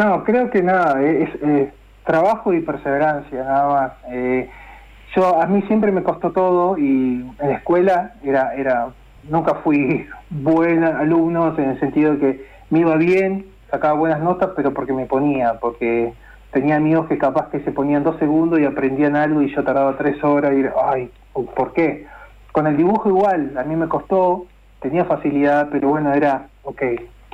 No, 0.00 0.24
creo 0.24 0.48
que 0.48 0.62
nada, 0.62 1.02
es, 1.02 1.28
trabajo 2.06 2.54
y 2.54 2.62
perseverancia, 2.62 3.44
nada 3.44 3.68
más. 3.68 3.92
Eh, 4.08 4.48
yo 5.14 5.42
a 5.42 5.46
mí 5.46 5.60
siempre 5.66 5.92
me 5.92 6.02
costó 6.02 6.30
todo 6.32 6.78
y 6.78 7.30
en 7.38 7.48
la 7.48 7.56
escuela 7.56 8.14
era 8.24 8.54
era 8.54 8.88
nunca 9.28 9.56
fui 9.56 10.08
buen 10.30 10.84
alumno 10.84 11.54
en 11.58 11.70
el 11.72 11.80
sentido 11.80 12.12
de 12.12 12.18
que 12.18 12.46
me 12.70 12.78
iba 12.78 12.96
bien, 12.96 13.44
sacaba 13.70 13.92
buenas 13.92 14.20
notas, 14.20 14.52
pero 14.56 14.72
porque 14.72 14.94
me 14.94 15.04
ponía, 15.04 15.58
porque 15.60 16.14
tenía 16.50 16.76
amigos 16.76 17.06
que 17.06 17.18
capaz 17.18 17.50
que 17.50 17.60
se 17.60 17.70
ponían 17.70 18.02
dos 18.02 18.18
segundos 18.18 18.58
y 18.58 18.64
aprendían 18.64 19.16
algo 19.16 19.42
y 19.42 19.54
yo 19.54 19.62
tardaba 19.64 19.98
tres 19.98 20.24
horas 20.24 20.54
y 20.54 20.64
ay, 20.82 21.10
¿por 21.34 21.74
qué? 21.74 22.06
Con 22.52 22.66
el 22.66 22.78
dibujo 22.78 23.10
igual, 23.10 23.52
a 23.54 23.64
mí 23.64 23.76
me 23.76 23.88
costó, 23.88 24.46
tenía 24.80 25.04
facilidad, 25.04 25.68
pero 25.70 25.90
bueno, 25.90 26.14
era, 26.14 26.46
ok, 26.62 26.82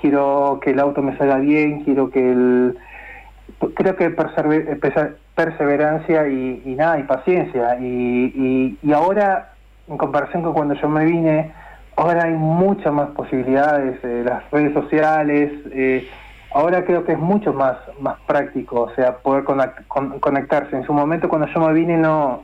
quiero 0.00 0.60
que 0.62 0.70
el 0.70 0.80
auto 0.80 1.02
me 1.02 1.16
salga 1.16 1.36
bien, 1.36 1.84
quiero 1.84 2.10
que 2.10 2.30
el... 2.30 2.78
Creo 3.74 3.96
que 3.96 4.10
perseverancia 5.34 6.28
y, 6.28 6.74
nada, 6.76 6.98
y 6.98 7.04
paciencia. 7.04 7.78
Y, 7.80 8.76
y, 8.82 8.92
ahora, 8.92 9.52
en 9.88 9.96
comparación 9.96 10.42
con 10.42 10.52
cuando 10.52 10.74
yo 10.74 10.88
me 10.88 11.04
vine, 11.04 11.52
ahora 11.96 12.24
hay 12.24 12.34
muchas 12.34 12.92
más 12.92 13.10
posibilidades, 13.10 13.98
eh, 14.04 14.22
las 14.26 14.50
redes 14.50 14.74
sociales, 14.74 15.52
eh, 15.72 16.08
ahora 16.52 16.84
creo 16.84 17.04
que 17.04 17.12
es 17.12 17.18
mucho 17.18 17.52
más, 17.52 17.76
más 18.00 18.16
práctico, 18.26 18.82
o 18.82 18.94
sea, 18.94 19.18
poder 19.18 19.44
conectarse. 19.44 20.76
En 20.76 20.84
su 20.84 20.92
momento 20.92 21.28
cuando 21.28 21.46
yo 21.48 21.60
me 21.60 21.72
vine 21.72 21.96
no 21.96 22.42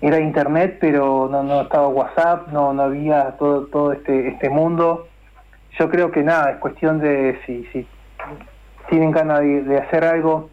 era 0.00 0.18
internet, 0.20 0.78
pero 0.80 1.28
no, 1.30 1.42
no 1.42 1.62
estaba 1.62 1.88
WhatsApp, 1.88 2.48
no, 2.52 2.74
no 2.74 2.82
había 2.82 3.36
todo, 3.38 3.66
todo 3.66 3.92
este, 3.92 4.28
este 4.28 4.50
mundo 4.50 5.06
yo 5.78 5.90
creo 5.90 6.10
que 6.10 6.22
nada, 6.22 6.52
es 6.52 6.56
cuestión 6.58 7.00
de 7.00 7.38
si, 7.46 7.66
si 7.72 7.86
tienen 8.88 9.10
ganas 9.10 9.40
de, 9.40 9.78
hacer 9.78 10.04
algo, 10.04 10.50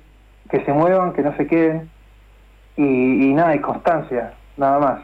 que 0.49 0.63
se 0.65 0.73
muevan, 0.73 1.13
que 1.13 1.21
no 1.21 1.35
se 1.37 1.47
queden 1.47 1.89
y, 2.77 2.83
y 3.29 3.33
nada, 3.33 3.55
y 3.55 3.59
constancia, 3.59 4.33
nada 4.57 4.79
más. 4.79 5.01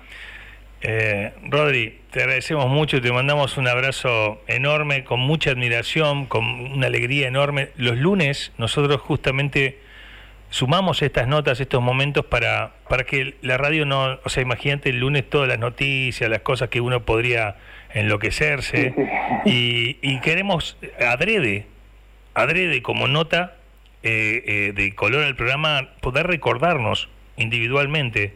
Eh, 0.81 1.33
Rodri, 1.49 2.01
te 2.11 2.21
agradecemos 2.21 2.67
mucho, 2.67 3.01
te 3.01 3.11
mandamos 3.11 3.57
un 3.57 3.67
abrazo 3.67 4.41
enorme, 4.47 5.03
con 5.03 5.19
mucha 5.19 5.51
admiración, 5.51 6.25
con 6.25 6.45
una 6.45 6.87
alegría 6.87 7.27
enorme. 7.27 7.69
Los 7.77 7.97
lunes 7.97 8.51
nosotros 8.57 9.01
justamente 9.01 9.79
sumamos 10.49 11.01
estas 11.01 11.27
notas, 11.27 11.59
estos 11.59 11.81
momentos 11.81 12.25
para, 12.25 12.73
para 12.89 13.03
que 13.03 13.35
la 13.41 13.57
radio 13.57 13.85
no, 13.85 14.19
o 14.23 14.29
sea, 14.29 14.43
imagínate 14.43 14.89
el 14.89 14.99
lunes 14.99 15.29
todas 15.29 15.47
las 15.47 15.59
noticias, 15.59 16.29
las 16.29 16.41
cosas 16.41 16.69
que 16.69 16.81
uno 16.81 17.03
podría 17.03 17.55
enloquecerse. 17.93 18.93
Y, 19.45 19.97
y 20.01 20.19
queremos 20.21 20.77
adrede, 20.99 21.67
adrede 22.33 22.81
como 22.81 23.07
nota 23.07 23.55
eh, 24.03 24.43
eh, 24.45 24.73
de 24.73 24.95
color 24.95 25.23
al 25.23 25.35
programa, 25.35 25.89
poder 26.01 26.27
recordarnos 26.27 27.09
individualmente 27.35 28.35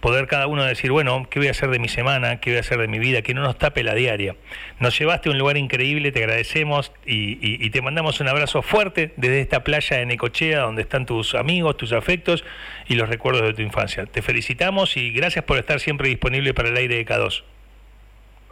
poder 0.00 0.26
cada 0.26 0.46
uno 0.46 0.64
decir, 0.64 0.90
bueno, 0.90 1.26
¿qué 1.30 1.38
voy 1.38 1.48
a 1.48 1.50
hacer 1.52 1.70
de 1.70 1.78
mi 1.78 1.88
semana? 1.88 2.40
¿Qué 2.40 2.50
voy 2.50 2.56
a 2.56 2.60
hacer 2.60 2.78
de 2.78 2.88
mi 2.88 2.98
vida? 2.98 3.22
Que 3.22 3.34
no 3.34 3.42
nos 3.42 3.58
tape 3.58 3.82
la 3.82 3.94
diaria. 3.94 4.34
Nos 4.78 4.98
llevaste 4.98 5.28
a 5.28 5.32
un 5.32 5.38
lugar 5.38 5.56
increíble, 5.56 6.10
te 6.10 6.20
agradecemos 6.20 6.92
y, 7.04 7.70
te 7.70 7.82
mandamos 7.82 8.20
un 8.20 8.28
abrazo 8.28 8.62
fuerte 8.62 9.12
desde 9.16 9.40
esta 9.40 9.62
playa 9.62 9.98
de 9.98 10.06
Necochea, 10.06 10.60
donde 10.60 10.82
están 10.82 11.06
tus 11.06 11.34
amigos, 11.34 11.76
tus 11.76 11.92
afectos 11.92 12.44
y 12.88 12.94
los 12.94 13.08
recuerdos 13.08 13.42
de 13.42 13.54
tu 13.54 13.62
infancia. 13.62 14.06
Te 14.06 14.22
felicitamos 14.22 14.96
y 14.96 15.12
gracias 15.12 15.44
por 15.44 15.58
estar 15.58 15.78
siempre 15.78 16.08
disponible 16.08 16.54
para 16.54 16.70
el 16.70 16.76
aire 16.76 16.96
de 16.96 17.06
K2. 17.06 17.44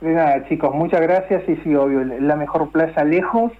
Pues 0.01 0.15
nada, 0.15 0.47
chicos, 0.49 0.73
muchas 0.75 1.01
gracias 1.01 1.43
y 1.49 1.57
sí, 1.57 1.75
obvio, 1.75 2.05
la 2.05 2.37
mejor 2.37 2.71
playa 2.71 3.03
lejos, 3.03 3.53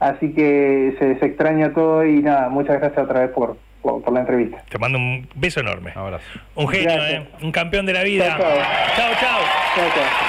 así 0.00 0.34
que 0.34 0.94
se, 0.98 1.18
se 1.18 1.24
extraña 1.24 1.72
todo 1.72 2.04
y 2.04 2.20
nada, 2.20 2.50
muchas 2.50 2.78
gracias 2.78 3.02
otra 3.02 3.20
vez 3.20 3.30
por, 3.30 3.56
por, 3.82 4.12
la 4.12 4.20
entrevista. 4.20 4.64
Te 4.68 4.78
mando 4.78 4.98
un 4.98 5.28
beso 5.34 5.60
enorme. 5.60 5.92
Abrazo. 5.94 6.24
Un 6.54 6.68
genio, 6.68 7.04
¿eh? 7.04 7.28
un 7.42 7.52
campeón 7.52 7.86
de 7.86 7.92
la 7.92 8.02
vida. 8.02 8.36
Chao, 8.38 9.12
chao. 9.20 9.62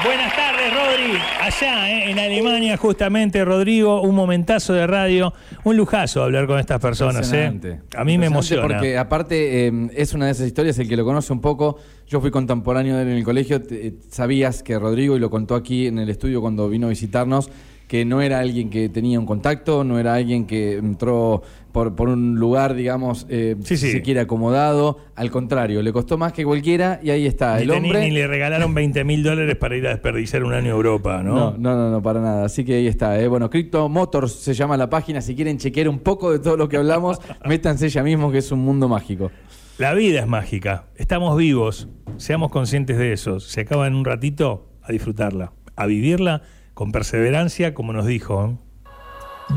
Buenas 0.06 0.34
tardes, 0.36 0.74
Rodri. 0.74 1.20
Allá, 1.42 1.92
¿eh? 1.92 2.12
en 2.12 2.18
Alemania, 2.18 2.78
justamente, 2.78 3.44
Rodrigo, 3.44 4.02
un 4.02 4.16
momentazo 4.16 4.74
de 4.74 4.88
radio. 4.88 5.34
Un 5.66 5.76
lujazo 5.76 6.24
hablar 6.24 6.48
con 6.48 6.60
estas 6.60 6.80
personas. 6.80 7.32
¿eh? 7.34 7.82
A 7.98 8.06
mí 8.06 8.18
me 8.18 8.28
emociona. 8.28 8.64
Porque 8.64 8.98
aparte 8.98 9.68
eh, 9.68 9.90
es 9.96 10.14
una 10.14 10.28
de 10.28 10.32
esas 10.32 10.48
historias, 10.48 10.80
el 10.80 10.88
que 10.88 10.96
lo 10.96 11.04
conoce 11.04 11.34
un 11.34 11.42
poco, 11.42 11.78
yo 12.08 12.22
fui 12.22 12.32
contemporáneo 12.32 12.96
de 12.96 13.04
él 13.04 13.10
en 13.10 13.18
el 13.18 13.24
colegio, 13.26 13.62
sabías 14.10 14.64
que 14.64 14.80
Rodrigo, 14.80 15.18
y 15.18 15.20
lo 15.20 15.30
contó 15.30 15.56
aquí 15.56 15.88
en 15.88 16.00
el 16.00 16.10
estudio 16.10 16.40
cuando 16.40 16.70
vino 16.70 16.88
a 16.88 16.90
visitarnos, 16.90 17.52
que 17.88 18.06
no 18.06 18.22
era 18.22 18.40
alguien 18.40 18.70
que 18.70 18.90
tenía 18.90 19.20
un 19.20 19.26
contacto, 19.26 19.84
no 19.84 20.00
era 20.00 20.16
alguien 20.16 20.46
que 20.46 20.78
entró 20.78 21.44
por, 21.72 21.96
por 21.96 22.08
un 22.08 22.36
lugar, 22.36 22.76
digamos, 22.76 23.26
eh, 23.30 23.56
sí, 23.64 23.78
sí. 23.78 23.92
siquiera 23.92 24.22
acomodado. 24.22 25.00
Al 25.16 25.32
contrario, 25.32 25.82
le 25.82 25.92
costó 25.92 26.18
más 26.18 26.32
que 26.32 26.46
cualquiera 26.46 27.00
y 27.04 27.10
ahí 27.10 27.26
está. 27.26 27.58
Ni 27.58 27.64
el 27.64 27.72
hombre. 27.72 28.00
Ni, 28.00 28.12
le 28.12 28.28
regalaron 28.28 28.74
20 28.74 29.04
mil 29.04 29.24
dólares 29.24 29.56
para 29.58 29.76
ir 29.76 29.86
a 29.88 29.90
desperdiciar 29.90 30.44
un 30.44 30.54
año 30.54 30.72
a 30.72 30.76
Europa, 30.76 31.22
¿no? 31.24 31.52
No, 31.58 31.76
no, 31.76 31.90
no, 31.90 32.02
para 32.02 32.22
nada. 32.22 32.46
Así 32.46 32.64
que 32.64 32.76
ahí 32.76 32.88
está. 32.88 33.20
¿eh? 33.20 33.28
Bueno, 33.28 33.50
Crypto 33.50 33.90
Motors 33.90 34.32
se 34.34 34.54
llama 34.54 34.78
la 34.78 34.90
página. 34.90 35.20
Si 35.20 35.36
quieren 35.36 35.58
chequear 35.58 35.90
un 35.90 36.00
poco 36.00 36.32
de 36.32 36.40
todo 36.40 36.56
lo 36.56 36.70
que 36.70 36.78
hablamos, 36.78 37.20
métanse 37.46 37.90
ya 37.90 38.04
mismo 38.04 38.32
que 38.32 38.38
es 38.38 38.52
un 38.52 38.60
mundo 38.60 38.88
mágico. 38.88 39.32
La 39.80 39.96
vida 39.96 40.20
es 40.20 40.28
mágica. 40.28 40.86
Estamos 40.96 41.36
vivos. 41.36 41.90
Seamos 42.18 42.52
conscientes 42.52 42.98
de 42.98 43.14
eso. 43.14 43.40
Se 43.40 43.62
acaba 43.62 43.88
en 43.88 43.96
un 43.96 44.06
ratito 44.06 44.68
a 44.84 44.92
disfrutarla, 44.92 45.54
a 45.76 45.88
vivirla 45.88 46.44
con 46.74 46.92
perseverancia, 46.92 47.74
como 47.74 47.94
nos 47.94 48.06
dijo. 48.06 48.60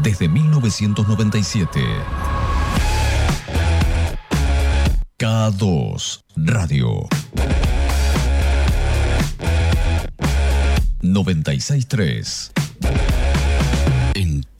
Desde 0.02 0.28
1997. 0.28 1.80
K2 5.18 6.24
Radio 6.36 7.08
963 11.00 12.52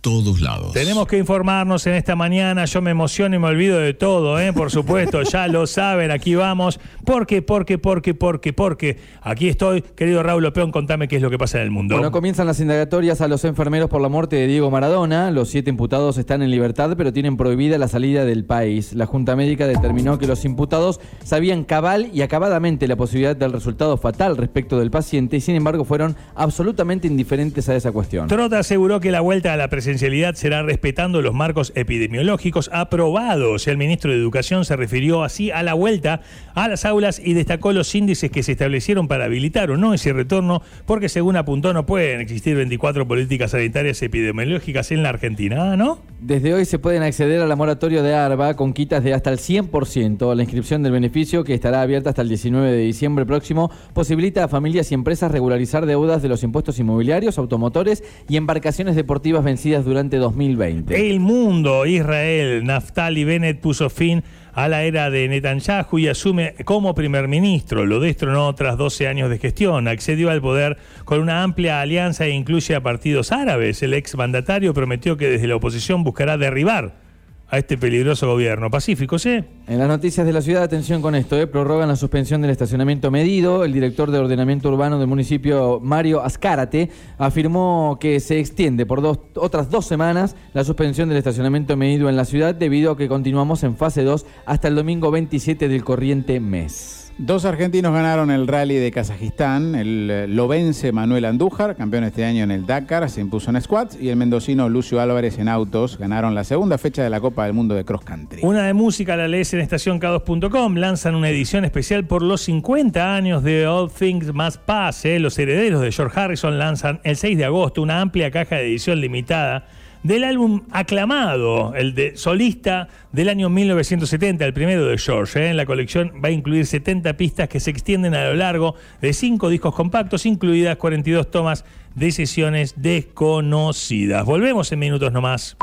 todos 0.06 0.40
lados. 0.40 0.72
Tenemos 0.72 1.08
que 1.08 1.18
informarnos 1.18 1.84
en 1.88 1.94
esta 1.94 2.14
mañana. 2.14 2.64
Yo 2.66 2.80
me 2.80 2.92
emociono 2.92 3.34
y 3.34 3.40
me 3.40 3.48
olvido 3.48 3.80
de 3.80 3.92
todo, 3.92 4.38
¿eh? 4.38 4.52
por 4.52 4.70
supuesto. 4.70 5.20
ya 5.24 5.48
lo 5.48 5.66
saben, 5.66 6.12
aquí 6.12 6.36
vamos. 6.36 6.78
Porque, 7.04 7.42
porque, 7.42 7.76
porque, 7.76 8.14
porque, 8.14 8.52
porque. 8.52 8.98
Aquí 9.20 9.48
estoy, 9.48 9.82
querido 9.82 10.22
Raúl 10.22 10.44
Lopeón, 10.44 10.70
contame 10.70 11.08
qué 11.08 11.16
es 11.16 11.22
lo 11.22 11.28
que 11.28 11.38
pasa 11.38 11.58
en 11.58 11.64
el 11.64 11.70
mundo. 11.72 11.96
Bueno, 11.96 12.12
comienzan 12.12 12.46
las 12.46 12.60
indagatorias 12.60 13.20
a 13.20 13.26
los 13.26 13.44
enfermeros 13.44 13.90
por 13.90 14.00
la 14.00 14.08
muerte 14.08 14.36
de 14.36 14.46
Diego 14.46 14.70
Maradona. 14.70 15.32
Los 15.32 15.48
siete 15.48 15.70
imputados 15.70 16.18
están 16.18 16.40
en 16.40 16.52
libertad, 16.52 16.94
pero 16.96 17.12
tienen 17.12 17.36
prohibida 17.36 17.76
la 17.76 17.88
salida 17.88 18.24
del 18.24 18.44
país. 18.44 18.92
La 18.92 19.06
Junta 19.06 19.34
Médica 19.34 19.66
determinó 19.66 20.20
que 20.20 20.28
los 20.28 20.44
imputados 20.44 21.00
sabían 21.24 21.64
cabal 21.64 22.10
y 22.14 22.22
acabadamente 22.22 22.86
la 22.86 22.94
posibilidad 22.94 23.34
del 23.34 23.52
resultado 23.52 23.96
fatal 23.96 24.36
respecto 24.36 24.78
del 24.78 24.92
paciente 24.92 25.38
y, 25.38 25.40
sin 25.40 25.56
embargo, 25.56 25.84
fueron 25.84 26.14
absolutamente 26.36 27.08
indiferentes 27.08 27.68
a 27.68 27.74
esa 27.74 27.90
cuestión. 27.90 28.28
Trota 28.28 28.60
aseguró 28.60 29.00
que 29.00 29.10
la 29.10 29.20
vuelta 29.20 29.52
a 29.52 29.56
la 29.56 29.68
presencia 29.98 30.35
será 30.35 30.62
respetando 30.62 31.22
los 31.22 31.35
marcos 31.35 31.72
epidemiológicos 31.74 32.68
aprobados. 32.72 33.66
El 33.66 33.78
ministro 33.78 34.11
de 34.11 34.18
Educación 34.18 34.64
se 34.64 34.76
refirió 34.76 35.22
así 35.22 35.50
a 35.50 35.62
la 35.62 35.72
vuelta 35.72 36.20
a 36.54 36.68
las 36.68 36.85
aulas 36.85 37.18
y 37.22 37.32
destacó 37.32 37.72
los 37.72 37.94
índices 37.94 38.30
que 38.30 38.42
se 38.42 38.52
establecieron 38.52 39.09
para 39.09 39.24
habilitar 39.24 39.70
o 39.70 39.76
no 39.78 39.94
ese 39.94 40.12
retorno, 40.12 40.62
porque 40.85 41.09
según 41.09 41.37
apuntó 41.37 41.72
no 41.72 41.87
pueden 41.87 42.20
existir 42.20 42.56
24 42.56 43.09
políticas 43.09 43.52
sanitarias 43.52 44.02
epidemiológicas 44.02 44.92
en 44.92 45.02
la 45.02 45.09
Argentina, 45.09 45.72
¿ah, 45.72 45.76
¿no? 45.76 45.98
Desde 46.20 46.52
hoy 46.52 46.64
se 46.64 46.78
pueden 46.78 47.02
acceder 47.02 47.40
al 47.40 47.48
laboratorio 47.48 48.02
de 48.02 48.14
ARBA 48.14 48.54
con 48.54 48.72
quitas 48.72 49.02
de 49.02 49.14
hasta 49.14 49.30
el 49.30 49.38
100%. 49.38 50.35
La 50.35 50.42
inscripción 50.42 50.82
del 50.82 50.92
beneficio, 50.92 51.44
que 51.44 51.54
estará 51.54 51.82
abierta 51.82 52.11
hasta 52.11 52.22
el 52.22 52.28
19 52.28 52.70
de 52.70 52.78
diciembre 52.78 53.24
próximo, 53.24 53.70
posibilita 53.94 54.44
a 54.44 54.48
familias 54.48 54.90
y 54.90 54.94
empresas 54.94 55.30
regularizar 55.30 55.87
deudas 55.87 56.22
de 56.22 56.28
los 56.28 56.42
impuestos 56.42 56.78
inmobiliarios, 56.78 57.38
automotores 57.38 58.02
y 58.28 58.37
embarcaciones 58.37 58.96
deportivas 58.96 59.44
vencidas 59.44 59.86
durante 59.87 60.18
2020. 60.18 61.11
El 61.11 61.20
mundo, 61.20 61.87
Israel, 61.87 62.64
Naftali 62.64 63.25
Bennett 63.25 63.61
puso 63.61 63.88
fin 63.88 64.22
a 64.53 64.68
la 64.68 64.83
era 64.83 65.11
de 65.11 65.29
Netanyahu 65.29 65.99
y 65.99 66.09
asume 66.09 66.55
como 66.64 66.94
primer 66.94 67.29
ministro. 67.29 67.87
Lo 67.87 68.01
destronó 68.01 68.55
tras 68.55 68.77
12 68.77 69.07
años 69.07 69.31
de 69.31 69.38
gestión. 69.38 69.87
Accedió 69.87 70.31
al 70.31 70.40
poder 70.40 70.77
con 71.05 71.20
una 71.20 71.42
amplia 71.42 71.81
alianza 71.81 72.27
e 72.27 72.31
incluye 72.31 72.75
a 72.75 72.83
partidos 72.83 73.33
árabes. 73.33 73.83
El 73.83 73.94
ex 73.94 74.16
mandatario 74.16 74.75
prometió 74.75 75.16
que 75.16 75.31
desde 75.31 75.46
la 75.46 75.57
oposición 75.57 76.05
buscará 76.05 76.37
derribar 76.37 77.05
a 77.48 77.59
este 77.59 77.78
peligroso 77.78 78.26
gobierno. 78.26 78.70
Pacífico, 78.70 79.18
¿sí? 79.18 79.44
En 79.68 79.78
las 79.78 79.88
noticias 79.88 80.26
de 80.26 80.32
la 80.32 80.42
ciudad, 80.42 80.62
atención 80.62 81.00
con 81.00 81.14
esto, 81.14 81.38
¿eh? 81.38 81.46
prorrogan 81.46 81.88
la 81.88 81.96
suspensión 81.96 82.42
del 82.42 82.50
estacionamiento 82.50 83.11
medido. 83.11 83.64
El 83.64 83.72
director 83.72 84.11
de 84.11 84.18
ordenamiento 84.18 84.68
urbano 84.68 84.98
del 84.98 85.06
municipio, 85.06 85.80
Mario 85.80 86.22
Azcárate, 86.22 86.90
afirmó 87.18 87.98
que 88.00 88.20
se 88.20 88.40
extiende 88.40 88.87
por 88.87 89.00
dos, 89.00 89.20
otras 89.35 89.70
dos 89.70 89.87
semanas 89.87 90.37
la 90.54 90.64
suspensión 90.64 91.09
del 91.09 91.18
estacionamiento 91.18 91.76
medido 91.76 92.09
en 92.09 92.16
la 92.16 92.24
ciudad 92.24 92.54
debido 92.54 92.92
a 92.92 92.96
que 92.96 93.09
continuamos 93.09 93.62
en 93.62 93.76
fase 93.76 94.02
2 94.02 94.26
hasta 94.44 94.68
el 94.68 94.74
domingo 94.74 95.11
27 95.11 95.68
del 95.68 95.85
corriente 95.85 96.40
mes. 96.40 97.05
Dos 97.18 97.46
argentinos 97.46 97.94
ganaron 97.94 98.31
el 98.31 98.46
rally 98.46 98.74
de 98.74 98.90
Kazajistán. 98.90 99.74
El 99.74 100.11
eh, 100.11 100.29
lobense 100.29 100.92
Manuel 100.92 101.24
Andújar, 101.24 101.74
campeón 101.74 102.05
este 102.05 102.26
año 102.26 102.44
en 102.44 102.50
el 102.50 102.66
Dakar, 102.66 103.09
se 103.09 103.22
impuso 103.22 103.48
en 103.48 103.59
squats. 103.62 103.96
Y 103.98 104.11
el 104.11 104.16
mendocino 104.16 104.68
Lucio 104.68 105.00
Álvarez 105.00 105.38
en 105.38 105.48
autos 105.48 105.96
ganaron 105.96 106.35
la 106.35 106.44
segunda 106.44 106.76
fecha 106.76 107.02
de 107.02 107.09
la 107.09 107.18
Copa 107.18 107.44
del 107.44 107.55
Mundo 107.55 107.74
de 107.74 107.87
Cross 107.87 108.05
Country. 108.05 108.40
Una 108.42 108.64
de 108.64 108.74
música 108.74 109.16
la 109.16 109.29
lees 109.29 109.55
en 109.55 109.61
estacionk2.com. 109.66 110.76
Lanzan 110.76 111.14
una 111.14 111.31
edición 111.31 111.64
especial 111.64 112.05
por 112.05 112.20
los 112.20 112.42
50 112.42 113.14
años 113.14 113.42
de 113.42 113.66
All 113.66 113.90
Things 113.90 114.35
Must 114.35 114.61
Pass. 114.66 115.07
Eh. 115.07 115.18
Los 115.18 115.38
herederos 115.38 115.81
de 115.81 115.92
George 115.92 116.20
Harrison 116.20 116.59
lanzan 116.59 117.00
el 117.02 117.16
6 117.16 117.38
de 117.38 117.46
agosto 117.46 117.81
una 117.81 118.02
amplia 118.02 118.31
caja 118.31 118.57
de 118.57 118.66
edición 118.66 119.00
limitada 119.00 119.66
del 120.02 120.24
álbum 120.24 120.62
aclamado, 120.70 121.74
el 121.74 121.94
de 121.94 122.16
solista 122.16 122.88
del 123.12 123.28
año 123.28 123.48
1970, 123.48 124.44
el 124.44 124.52
primero 124.52 124.87
de 124.87 124.98
George. 124.98 125.40
¿eh? 125.40 125.50
En 125.50 125.56
la 125.56 125.66
colección 125.66 126.12
va 126.22 126.28
a 126.28 126.32
incluir 126.32 126.66
70 126.66 127.16
pistas 127.16 127.48
que 127.48 127.61
se 127.61 127.70
extienden 127.70 128.14
a 128.14 128.24
lo 128.26 128.35
largo 128.35 128.74
de 129.00 129.12
5 129.12 129.48
discos 129.48 129.74
compactos, 129.74 130.26
incluidas 130.26 130.76
42 130.76 131.30
tomas 131.30 131.64
de 131.94 132.12
sesiones 132.12 132.74
desconocidas. 132.76 134.24
Volvemos 134.24 134.70
en 134.72 134.78
minutos 134.78 135.12
nomás. 135.12 135.56